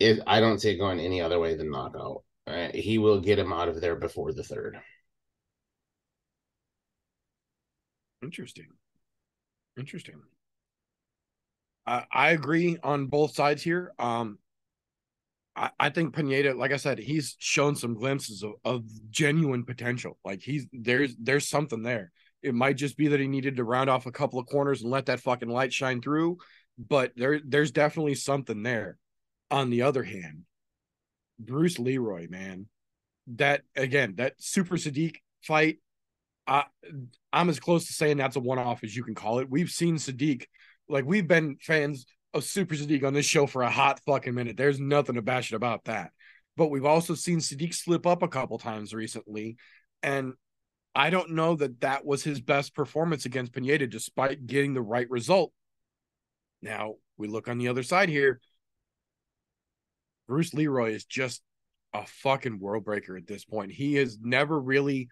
[0.00, 2.24] it I don't see it going any other way than knockout.
[2.46, 4.78] Uh, he will get him out of there before the third.
[8.22, 8.68] Interesting.
[9.78, 10.20] Interesting.
[11.86, 13.92] I I agree on both sides here.
[13.98, 14.38] Um,
[15.56, 20.18] I, think Pineda, like I said, he's shown some glimpses of, of genuine potential.
[20.24, 22.12] Like he's there's there's something there.
[22.42, 24.90] It might just be that he needed to round off a couple of corners and
[24.90, 26.38] let that fucking light shine through,
[26.78, 28.98] but there there's definitely something there.
[29.50, 30.42] On the other hand,
[31.38, 32.66] Bruce Leeroy, man,
[33.28, 35.78] that again, that Super Sodiq fight,
[36.46, 36.64] I
[37.32, 39.50] I'm as close to saying that's a one off as you can call it.
[39.50, 40.44] We've seen Sodiq,
[40.88, 42.04] like we've been fans
[42.34, 44.56] of Super Sodiq on this show for a hot fucking minute.
[44.56, 46.10] There's nothing to bash it about that.
[46.56, 49.56] But we've also seen Sodiq slip up a couple times recently,
[50.02, 50.34] and
[50.94, 55.08] I don't know that that was his best performance against Pineda, despite getting the right
[55.10, 55.52] result.
[56.62, 58.40] Now we look on the other side here.
[60.26, 61.42] Bruce Leeroy is just
[61.92, 63.72] a fucking world breaker at this point.
[63.72, 65.08] He has never really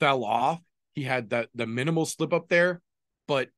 [0.00, 0.60] fell off.
[0.94, 2.82] He had that the minimal slip up there,
[3.28, 3.48] but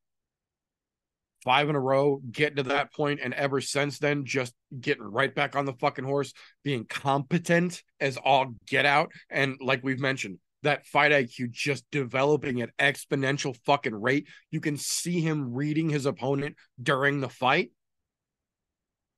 [1.45, 5.35] five in a row, getting to that point, and ever since then, just getting right
[5.35, 6.33] back on the fucking horse,
[6.63, 9.11] being competent as all get out.
[9.31, 14.29] And like we've mentioned, that fight IQ just developing at exponential fucking rate.
[14.51, 17.73] You can see him reading his opponent during the fight.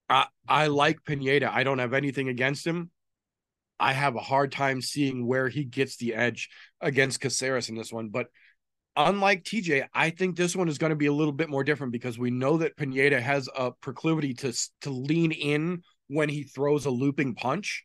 [0.09, 1.52] I I like Pineda.
[1.52, 2.90] I don't have anything against him.
[3.78, 6.48] I have a hard time seeing where he gets the edge
[6.80, 8.28] against Caceres in this one, but
[8.96, 11.92] unlike TJ, I think this one is going to be a little bit more different
[11.92, 14.52] because we know that Pineda has a proclivity to
[14.82, 17.84] to lean in when he throws a looping punch.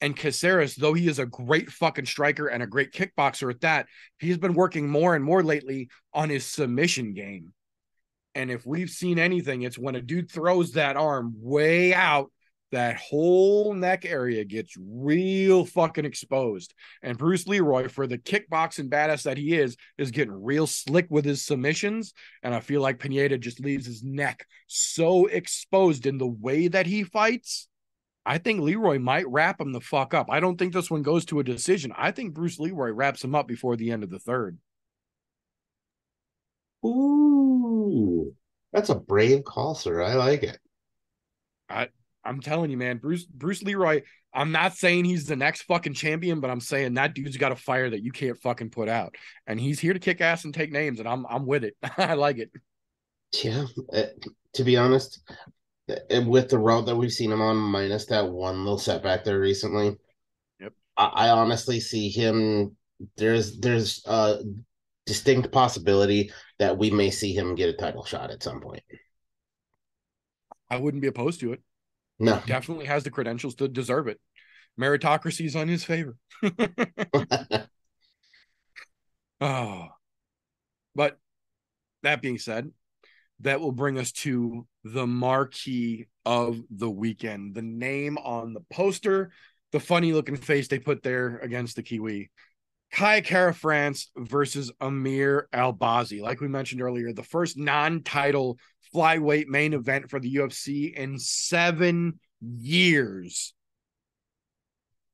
[0.00, 3.86] And Caceres, though he is a great fucking striker and a great kickboxer at that,
[4.18, 7.52] he's been working more and more lately on his submission game.
[8.34, 12.30] And if we've seen anything, it's when a dude throws that arm way out,
[12.74, 16.74] that whole neck area gets real fucking exposed.
[17.02, 21.24] And Bruce Leeroy, for the kickboxing badass that he is, is getting real slick with
[21.24, 22.12] his submissions.
[22.42, 26.86] And I feel like Pineda just leaves his neck so exposed in the way that
[26.86, 27.68] he fights.
[28.26, 30.26] I think Leeroy might wrap him the fuck up.
[30.28, 31.92] I don't think this one goes to a decision.
[31.96, 34.58] I think Bruce Leeroy wraps him up before the end of the third.
[36.84, 38.34] Ooh,
[38.72, 40.02] that's a brave call, sir.
[40.02, 40.58] I like it.
[42.24, 44.02] I'm telling you, man, Bruce Bruce Leeroy.
[44.32, 47.56] I'm not saying he's the next fucking champion, but I'm saying that dude's got a
[47.56, 49.14] fire that you can't fucking put out,
[49.46, 51.76] and he's here to kick ass and take names, and I'm I'm with it.
[51.98, 52.50] I like it.
[53.42, 54.06] Yeah, uh,
[54.54, 55.20] to be honest,
[55.88, 59.40] uh, with the route that we've seen him on, minus that one little setback there
[59.40, 59.96] recently,
[60.60, 60.72] Yep.
[60.96, 62.76] I, I honestly see him.
[63.16, 64.38] There's there's a
[65.06, 68.82] distinct possibility that we may see him get a title shot at some point.
[70.70, 71.60] I wouldn't be opposed to it.
[72.18, 74.20] No, Definitely has the credentials to deserve it.
[74.80, 76.16] Meritocracy is on his favor.
[79.40, 79.88] Oh,
[80.94, 81.18] but
[82.02, 82.70] that being said,
[83.40, 87.54] that will bring us to the marquee of the weekend.
[87.54, 89.32] The name on the poster,
[89.72, 92.30] the funny looking face they put there against the Kiwi.
[92.94, 96.22] Kai Kara France versus Amir Albazi.
[96.22, 98.56] Like we mentioned earlier, the first non title
[98.94, 103.52] flyweight main event for the UFC in seven years.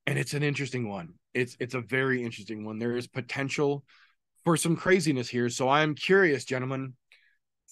[0.05, 1.15] And it's an interesting one.
[1.33, 2.77] It's it's a very interesting one.
[2.77, 3.83] There is potential
[4.43, 5.49] for some craziness here.
[5.49, 6.93] So I'm curious, gentlemen,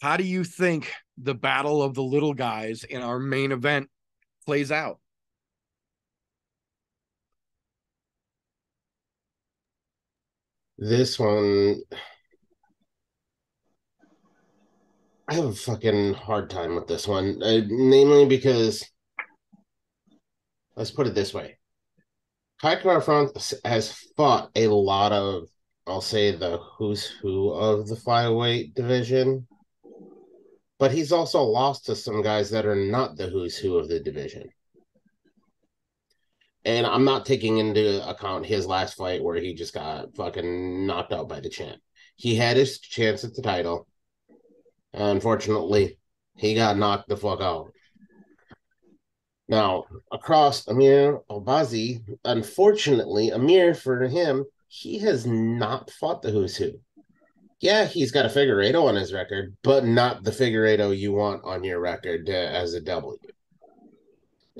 [0.02, 3.90] how do you think the battle of the little guys in our main event
[4.48, 5.00] plays out?
[10.80, 11.82] This one.
[15.28, 18.84] I have a fucking hard time with this one, namely because
[20.76, 21.58] let's put it this way:
[22.62, 25.50] Kai Kara France has fought a lot of,
[25.86, 29.48] I'll say, the who's who of the flyweight division,
[30.80, 34.00] but he's also lost to some guys that are not the who's who of the
[34.00, 34.50] division.
[36.70, 41.12] And I'm not taking into account his last fight where he just got fucking knocked
[41.12, 41.82] out by the champ.
[42.16, 43.88] He had his chance at the title.
[44.94, 45.98] Unfortunately,
[46.38, 47.72] he got knocked the fuck out.
[49.48, 56.74] Now, across Amir Albazi, unfortunately, Amir, for him, he has not fought the who's who.
[57.62, 61.64] Yeah, he's got a Figueiredo on his record, but not the Figueiredo you want on
[61.64, 63.18] your record uh, as a W.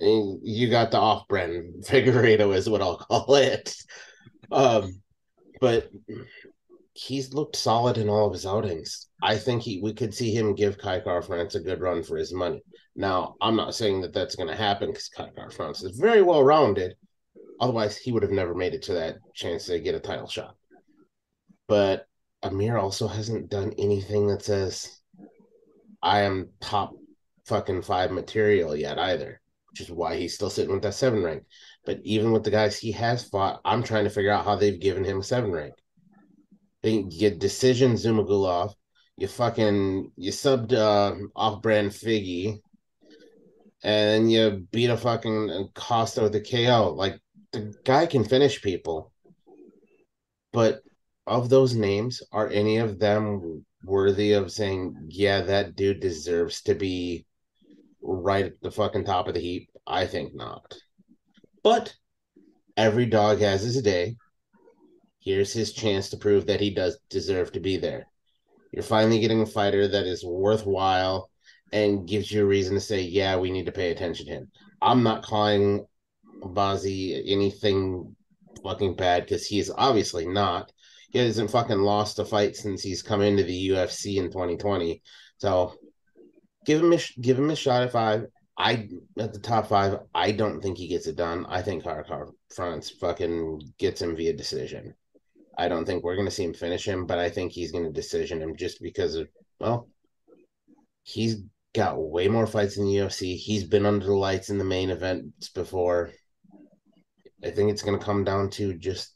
[0.02, 3.76] You got the off-brand Figueiredo, is what I'll call it.
[4.52, 5.02] Um,
[5.62, 5.90] but
[6.94, 9.08] he's looked solid in all of his outings.
[9.22, 12.18] I think he we could see him give Kai Kara France a good run for
[12.18, 12.62] his money.
[12.96, 16.22] Now, I'm not saying that that's going to happen because Kai Kara France is very
[16.22, 16.96] well rounded.
[17.62, 20.56] Otherwise, he would have never made it to that chance to get a title shot.
[21.68, 22.06] But
[22.42, 25.00] Amir also hasn't done anything that says
[26.02, 26.94] I am top
[27.46, 31.44] fucking five material yet either, which is why he's still sitting with that seven rank.
[31.86, 34.80] But even with the guys he has fought, I'm trying to figure out how they've
[34.80, 35.74] given him a seven rank.
[36.82, 38.74] They get decision Zhumagulov,
[39.18, 42.60] you fucking you subbed uh, off brand Figgy,
[43.84, 46.94] and you beat a fucking Costa with the KO.
[46.96, 47.20] Like
[47.52, 49.12] the guy can finish people,
[50.54, 50.82] but
[51.30, 56.74] of those names, are any of them worthy of saying, yeah, that dude deserves to
[56.74, 57.26] be
[58.02, 59.70] right at the fucking top of the heap?
[59.86, 60.76] I think not.
[61.64, 61.94] But
[62.78, 64.16] every dog has his day.
[65.20, 68.08] Here's his chance to prove that he does deserve to be there.
[68.72, 71.30] You're finally getting a fighter that is worthwhile
[71.74, 74.52] and gives you a reason to say, yeah, we need to pay attention to him.
[74.82, 75.86] I'm not calling
[76.42, 78.16] Bazi anything
[78.64, 80.72] fucking bad because he is obviously not.
[81.12, 85.02] He hasn't fucking lost a fight since he's come into the UFC in 2020.
[85.38, 85.76] So
[86.66, 88.26] give him a give him a shot at five.
[88.58, 90.00] I at the top five.
[90.14, 91.46] I don't think he gets it done.
[91.48, 94.94] I think Karakar France fucking gets him via decision.
[95.58, 98.42] I don't think we're gonna see him finish him, but I think he's gonna decision
[98.42, 99.30] him just because of
[99.60, 99.90] well,
[101.04, 101.38] he's
[101.74, 103.36] got way more fights in the UFC.
[103.36, 106.12] He's been under the lights in the main events before.
[107.44, 109.16] I think it's gonna come down to just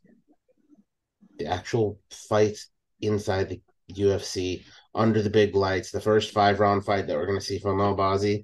[1.37, 1.99] the actual
[2.29, 2.57] fight
[3.01, 3.61] inside the
[3.91, 4.63] UFC
[4.95, 5.91] under the big lights.
[5.91, 8.43] The first five round fight that we're going to see from Albazi.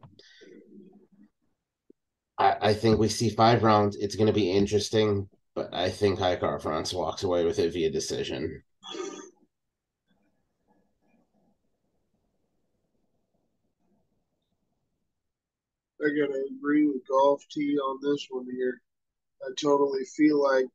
[2.37, 3.95] I, I think we see five rounds.
[3.97, 7.73] It's going to be interesting, but I think Kai Kara France walks away with it
[7.73, 8.63] via decision.
[16.01, 18.81] I gotta agree with Golf T on this one here.
[19.43, 20.65] I totally feel like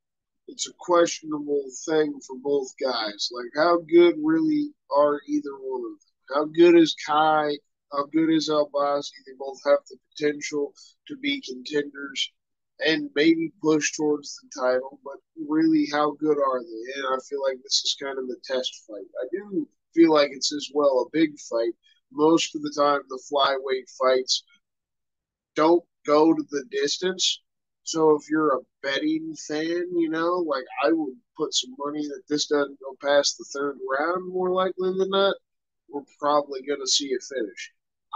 [0.49, 3.31] it's a questionable thing for both guys.
[3.33, 6.35] Like, how good really are either one of them?
[6.35, 7.57] How good is Kai?
[7.93, 9.13] How good is Albazi?
[9.27, 10.75] They both have the potential
[11.09, 12.33] to be contenders
[12.85, 15.17] and maybe push towards the title, but
[15.49, 17.01] really, how good are they?
[17.01, 19.07] And I feel like this is kind of the test fight.
[19.23, 21.73] I do feel like it's as well a big fight.
[22.11, 24.43] Most of the time, the flyweight fights
[25.55, 27.41] don't go to the distance.
[27.85, 32.23] So if you're a betting fan, you know, like I would put some money that
[32.29, 35.37] this doesn't go past the third round more likely than not.
[35.91, 37.73] We're probably going to see a finish.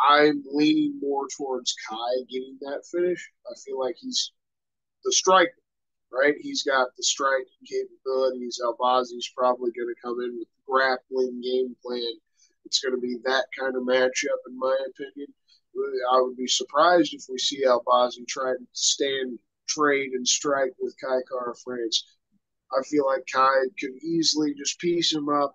[0.08, 3.30] I'm leaning more towards Kai getting that finish.
[3.46, 4.32] I feel like he's
[5.04, 5.50] the striker,
[6.12, 6.34] right?
[6.40, 8.60] He's got the striking capabilities.
[8.64, 12.14] Albazi's probably going to come in with grappling game plan.
[12.64, 15.28] It's going to be that kind of matchup, in my opinion.
[16.12, 19.38] I would be surprised if we see Albazi try to stand,
[19.68, 22.04] trade, and strike with Kai Kara France.
[22.72, 25.54] I feel like Kai could easily just piece him up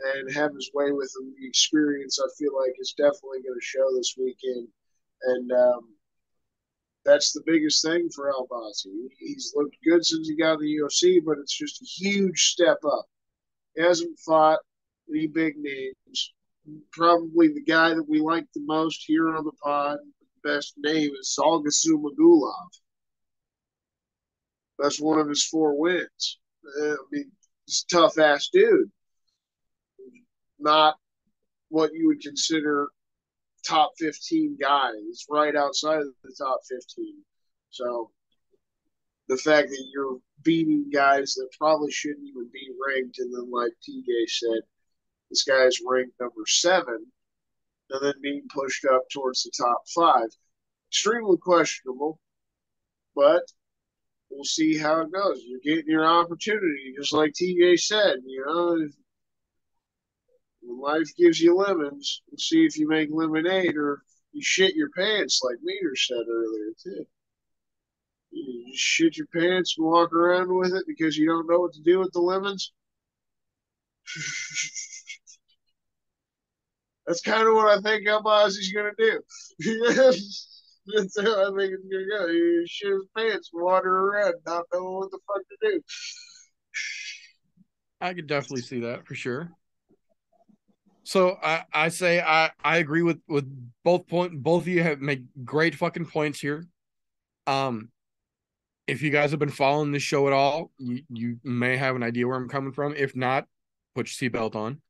[0.00, 1.34] and have his way with him.
[1.38, 4.68] The experience, I feel like, is definitely going to show this weekend.
[5.22, 5.94] And um,
[7.04, 9.08] that's the biggest thing for Albazi.
[9.18, 12.78] He's looked good since he got in the UFC, but it's just a huge step
[12.84, 13.06] up.
[13.76, 14.60] He hasn't fought
[15.10, 16.34] any big names
[16.92, 19.98] probably the guy that we like the most here on the pod,
[20.42, 22.68] best name is Zhalgas Zhumagulov.
[24.84, 26.40] That's one of his four wins.
[26.78, 27.32] Uh, I mean,
[27.64, 28.90] he's a tough ass dude.
[30.58, 30.96] Not
[31.70, 32.88] what you would consider
[33.66, 34.90] top 15 guy.
[35.06, 37.14] He's right outside of the top 15.
[37.70, 38.10] So
[39.26, 43.72] the fact that you're beating guys that probably shouldn't even be ranked, and then like
[43.88, 44.60] TJ said,
[45.30, 47.06] this guy is ranked number seven,
[47.88, 50.28] and then being pushed up towards the top five.
[50.90, 52.20] Extremely questionable,
[53.16, 53.44] but
[54.34, 55.42] we'll see how it goes.
[55.46, 58.16] You're getting your opportunity, just like TJ said.
[58.26, 58.88] You know,
[60.62, 64.02] when life gives you lemons, we'll see if you make lemonade or
[64.32, 67.04] you shit your pants, like Meter said earlier too.
[68.30, 71.72] You just shit your pants and walk around with it because you don't know what
[71.74, 72.72] to do with the lemons.
[77.06, 79.20] That's kind of what I think Albazi's going to
[79.60, 80.20] do.
[80.86, 82.28] That's how I think it's to go.
[82.28, 85.80] He shit his pants, water around, not knowing what the fuck to do.
[88.00, 89.50] I could definitely see that for sure.
[91.04, 93.46] So I, I say I, I agree with with
[93.82, 96.66] both point both of you have made great fucking points here.
[97.46, 97.90] Um
[98.86, 102.02] if you guys have been following this show at all, you, you may have an
[102.02, 102.94] idea where I'm coming from.
[102.94, 103.46] If not,
[103.94, 104.80] put your seatbelt on.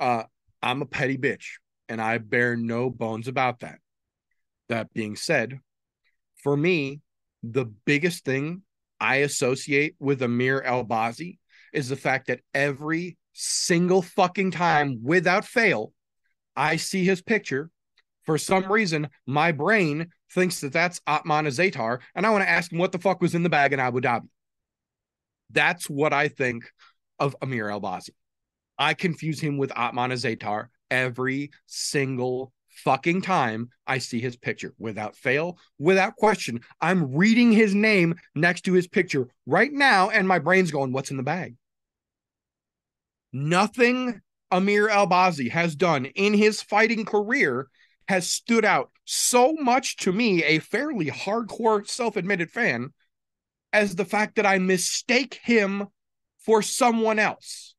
[0.00, 0.24] Uh
[0.62, 1.56] I'm a petty bitch,
[1.88, 3.78] and I bear no bones about that.
[4.68, 5.60] That being said,
[6.42, 7.00] for me,
[7.42, 8.62] the biggest thing
[9.00, 11.38] I associate with Amir Albazi
[11.72, 15.92] is the fact that every single fucking time, without fail,
[16.56, 17.70] I see his picture.
[18.24, 22.72] For some reason, my brain thinks that that's Ottman Azaitar, and I want to ask
[22.72, 24.28] him what the fuck was in the bag in Abu Dhabi.
[25.50, 26.70] That's what I think
[27.18, 28.10] of Amir Albazi.
[28.78, 32.52] I confuse him with Ottman Azaitar every single
[32.84, 36.60] fucking time I see his picture without fail, without question.
[36.80, 41.10] I'm reading his name next to his picture right now, and my brain's going, What's
[41.10, 41.56] in the bag?
[43.32, 47.68] Nothing Amir Albazi has done in his fighting career
[48.08, 52.92] has stood out so much to me, a fairly hardcore self admitted fan,
[53.72, 55.88] as the fact that I mistake him
[56.38, 57.74] for someone else.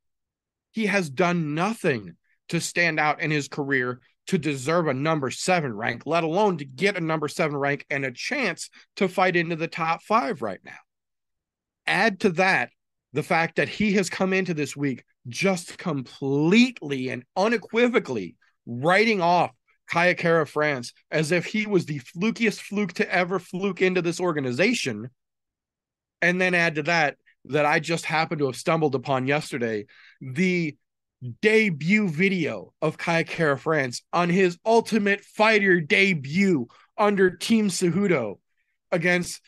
[0.71, 2.15] He has done nothing
[2.49, 6.63] to stand out in his career to deserve a number seven rank, let alone to
[6.63, 10.59] get a number seven rank and a chance to fight into the top five right
[10.63, 10.77] now.
[11.87, 12.69] Add to that
[13.11, 18.35] the fact that he has come into this week just completely and unequivocally
[18.67, 19.49] writing off
[19.89, 24.19] Kai Kara France as if he was the flukiest fluke to ever fluke into this
[24.19, 25.09] organization.
[26.21, 27.15] And then add to that
[27.45, 29.87] that I just happened to have stumbled upon yesterday
[30.21, 30.77] the
[31.41, 36.67] debut video of Kai Kara France on his Ultimate Fighter debut
[36.97, 38.39] under Team Cejudo
[38.91, 39.41] against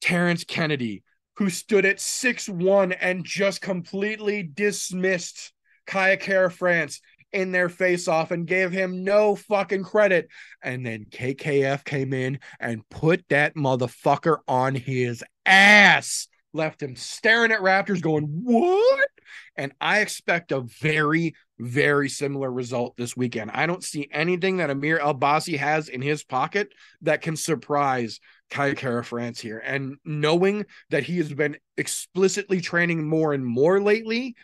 [0.00, 1.02] Terrence Kennedy,
[1.36, 5.52] who stood at six one and just completely dismissed
[5.86, 7.00] Kaya Kara France
[7.32, 10.28] in their face off and gave him no fucking credit.
[10.62, 17.52] And then KKF came in and put that motherfucker on his ass, left him staring
[17.52, 19.08] at Raptors, going, What?
[19.56, 23.50] And I expect a very, very similar result this weekend.
[23.52, 26.72] I don't see anything that Amir Albazi has in his pocket
[27.02, 28.20] that can surprise
[28.50, 29.58] Kai Kara France here.
[29.58, 34.36] And knowing that he has been explicitly training more and more lately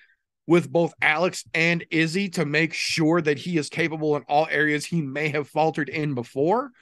[0.46, 4.84] with both Alex and Izzy to make sure that he is capable in all areas
[4.84, 6.72] he may have faltered in before.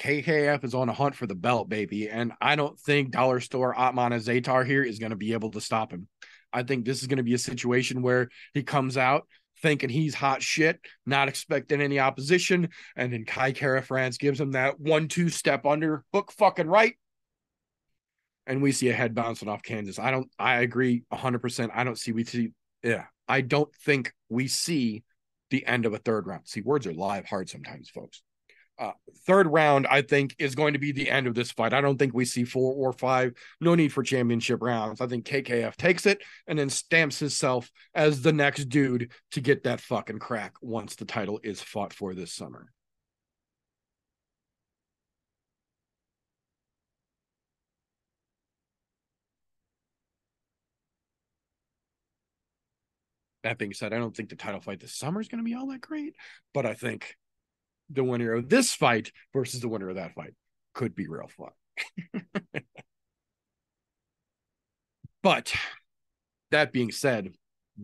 [0.00, 2.08] KKF is on a hunt for the belt, baby.
[2.08, 5.60] And I don't think Dollar Store Ottman Azaitar here is going to be able to
[5.60, 6.08] stop him.
[6.52, 9.26] I think this is going to be a situation where he comes out
[9.62, 12.68] thinking he's hot shit, not expecting any opposition.
[12.96, 16.96] And then Kai Kara France gives him that one two step under, book fucking right.
[18.46, 19.98] And we see a head bouncing off Kansas.
[19.98, 21.70] I don't, I agree 100%.
[21.74, 22.50] I don't see, we see,
[22.82, 25.02] yeah, I don't think we see
[25.50, 26.46] the end of a third round.
[26.46, 28.22] See, words are live hard sometimes, folks.
[28.76, 28.90] Uh,
[29.26, 31.72] third round, I think, is going to be the end of this fight.
[31.72, 33.32] I don't think we see four or five.
[33.60, 35.00] No need for championship rounds.
[35.00, 39.62] I think KKF takes it and then stamps himself as the next dude to get
[39.64, 42.72] that fucking crack once the title is fought for this summer.
[53.44, 55.54] That being said, I don't think the title fight this summer is going to be
[55.54, 56.16] all that great,
[56.54, 57.14] but I think
[57.90, 60.34] the winner of this fight versus the winner of that fight
[60.74, 62.22] could be real fun.
[65.22, 65.54] but
[66.50, 67.32] that being said,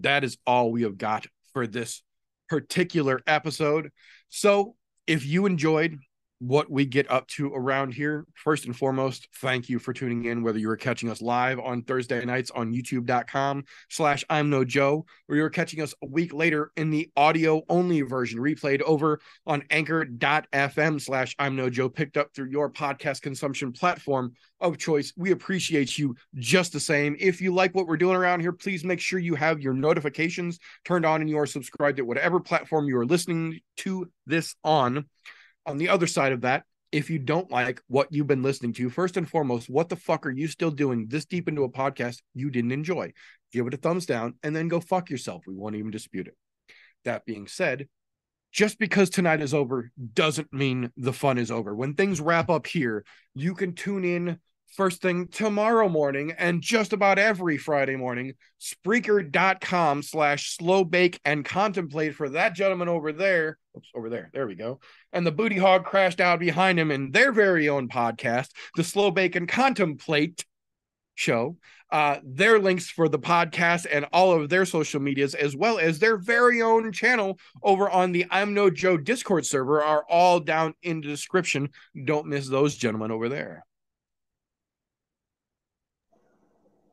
[0.01, 2.03] that is all we have got for this
[2.49, 3.91] particular episode.
[4.29, 5.99] So if you enjoyed
[6.41, 10.43] what we get up to around here, first and foremost, thank you for tuning in,
[10.43, 15.05] whether you were catching us live on Thursday nights on youtube.com slash I'm no Joe,
[15.29, 19.63] or you're catching us a week later in the audio only version replayed over on
[19.71, 25.13] anchor.fm slash I'm no Joe, picked up through your podcast consumption platform of choice.
[25.19, 27.17] We appreciate you just the same.
[27.21, 30.59] If you like what we're doing around here, please make sure you have your notifications
[30.87, 35.05] turned on and you are subscribed to whatever platform you are listening to this on
[35.71, 38.91] on the other side of that, if you don't like what you've been listening to,
[38.91, 42.21] first and foremost, what the fuck are you still doing this deep into a podcast
[42.35, 43.13] you didn't enjoy?
[43.53, 45.45] Give it a thumbs down and then go fuck yourself.
[45.47, 46.37] We won't even dispute it.
[47.05, 47.89] That being said,
[48.53, 51.75] just because tonight is over doesn't mean the fun is over.
[51.75, 54.41] When things wrap up here, you can tune in
[54.77, 61.45] first thing tomorrow morning and just about every Friday morning, Spreaker.com slash slow bake and
[61.45, 63.59] contemplate for that gentleman over there.
[63.77, 64.31] Oops, over there.
[64.33, 64.81] There we go.
[65.13, 69.11] And the booty hog crashed out behind him in their very own podcast, the Slow
[69.11, 70.45] Bake and Contemplate
[71.15, 71.57] show.
[71.93, 75.99] Uh, their links for the podcast and all of their social medias, as well as
[75.99, 80.75] their very own channel over on the I'm No Joe Discord server, are all down
[80.83, 81.71] in the description.
[82.05, 83.65] Don't miss those gentlemen over there.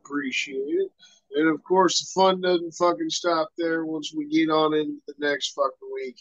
[0.07, 0.91] Appreciate it.
[1.35, 5.13] And of course, the fun doesn't fucking stop there once we get on into the
[5.19, 6.17] next fucking week.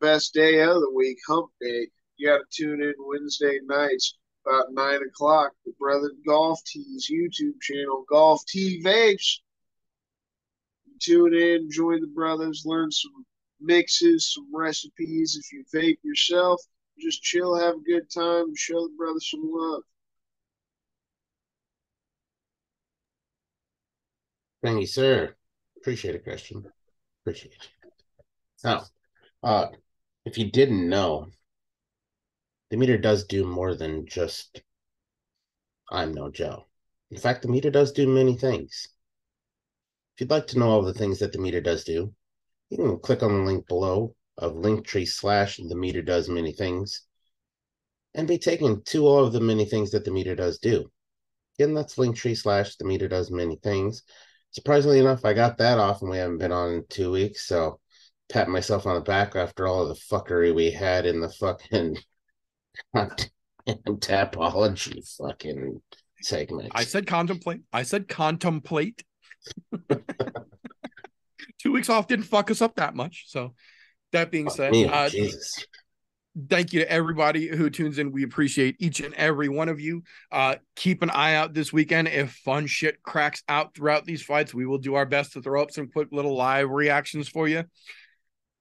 [0.00, 1.88] Best day of the week, hump day.
[2.16, 4.16] You got to tune in Wednesday nights
[4.46, 5.52] about nine o'clock.
[5.64, 9.40] The Brother Golf Tees YouTube channel, Golf T Vapes.
[11.00, 13.26] Tune in, join the brothers, learn some
[13.60, 15.36] mixes, some recipes.
[15.36, 16.60] If you vape yourself,
[16.98, 19.82] just chill, have a good time, show the brothers some love.
[24.62, 25.34] Thank you, sir.
[25.76, 26.64] Appreciate it, Christian.
[27.22, 27.56] Appreciate
[28.64, 28.80] it.
[29.42, 29.68] Uh,
[30.24, 31.26] if you didn't know,
[32.70, 34.62] the meter does do more than just
[35.90, 36.64] I'm no Joe.
[37.10, 38.88] In fact, the meter does do many things.
[40.14, 42.14] If you'd like to know all the things that the meter does do,
[42.70, 47.02] you can click on the link below of Linktree slash the meter does many things
[48.14, 50.90] and be taken to all of the many things that the meter does do.
[51.58, 54.02] Again, that's Linktree slash the meter does many things
[54.52, 57.46] surprisingly enough, I got that off and we haven't been on in two weeks.
[57.46, 57.80] So
[58.30, 61.98] pat myself on the back after all of the fuckery we had in the fucking
[63.66, 65.82] tapology fucking
[66.22, 66.72] segment.
[66.74, 67.62] I said contemplate.
[67.72, 69.02] I said contemplate.
[71.58, 73.24] Two weeks off didn't fuck us up that much.
[73.28, 73.54] So
[74.12, 75.66] that being said, uh, Jesus.
[76.48, 78.12] Thank you to everybody who tunes in.
[78.12, 80.02] We appreciate each and every one of you.
[80.30, 82.08] Uh, keep an eye out this weekend.
[82.08, 85.62] If fun shit cracks out throughout these fights, we will do our best to throw
[85.62, 87.64] up some quick little live reactions for you.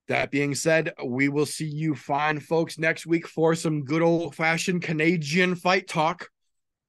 [0.07, 4.35] That being said, we will see you fine folks next week for some good old
[4.35, 6.27] fashioned Canadian fight talk.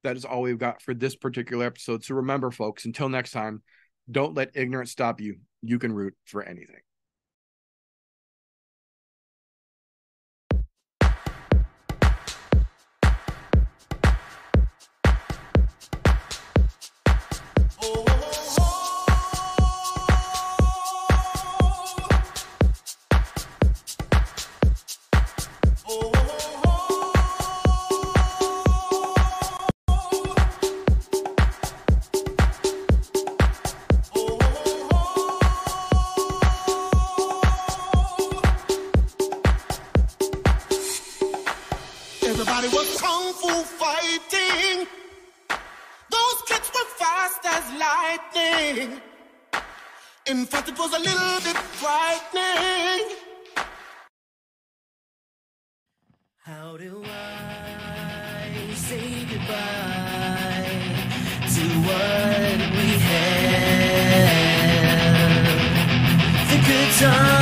[0.03, 2.03] That is all we've got for this particular episode.
[2.03, 3.61] So remember, folks, until next time,
[4.11, 5.37] don't let ignorance stop you.
[5.61, 6.81] you can root for anything.
[56.61, 60.79] How do I say goodbye
[61.55, 64.27] to what we had?
[66.49, 67.32] The good times.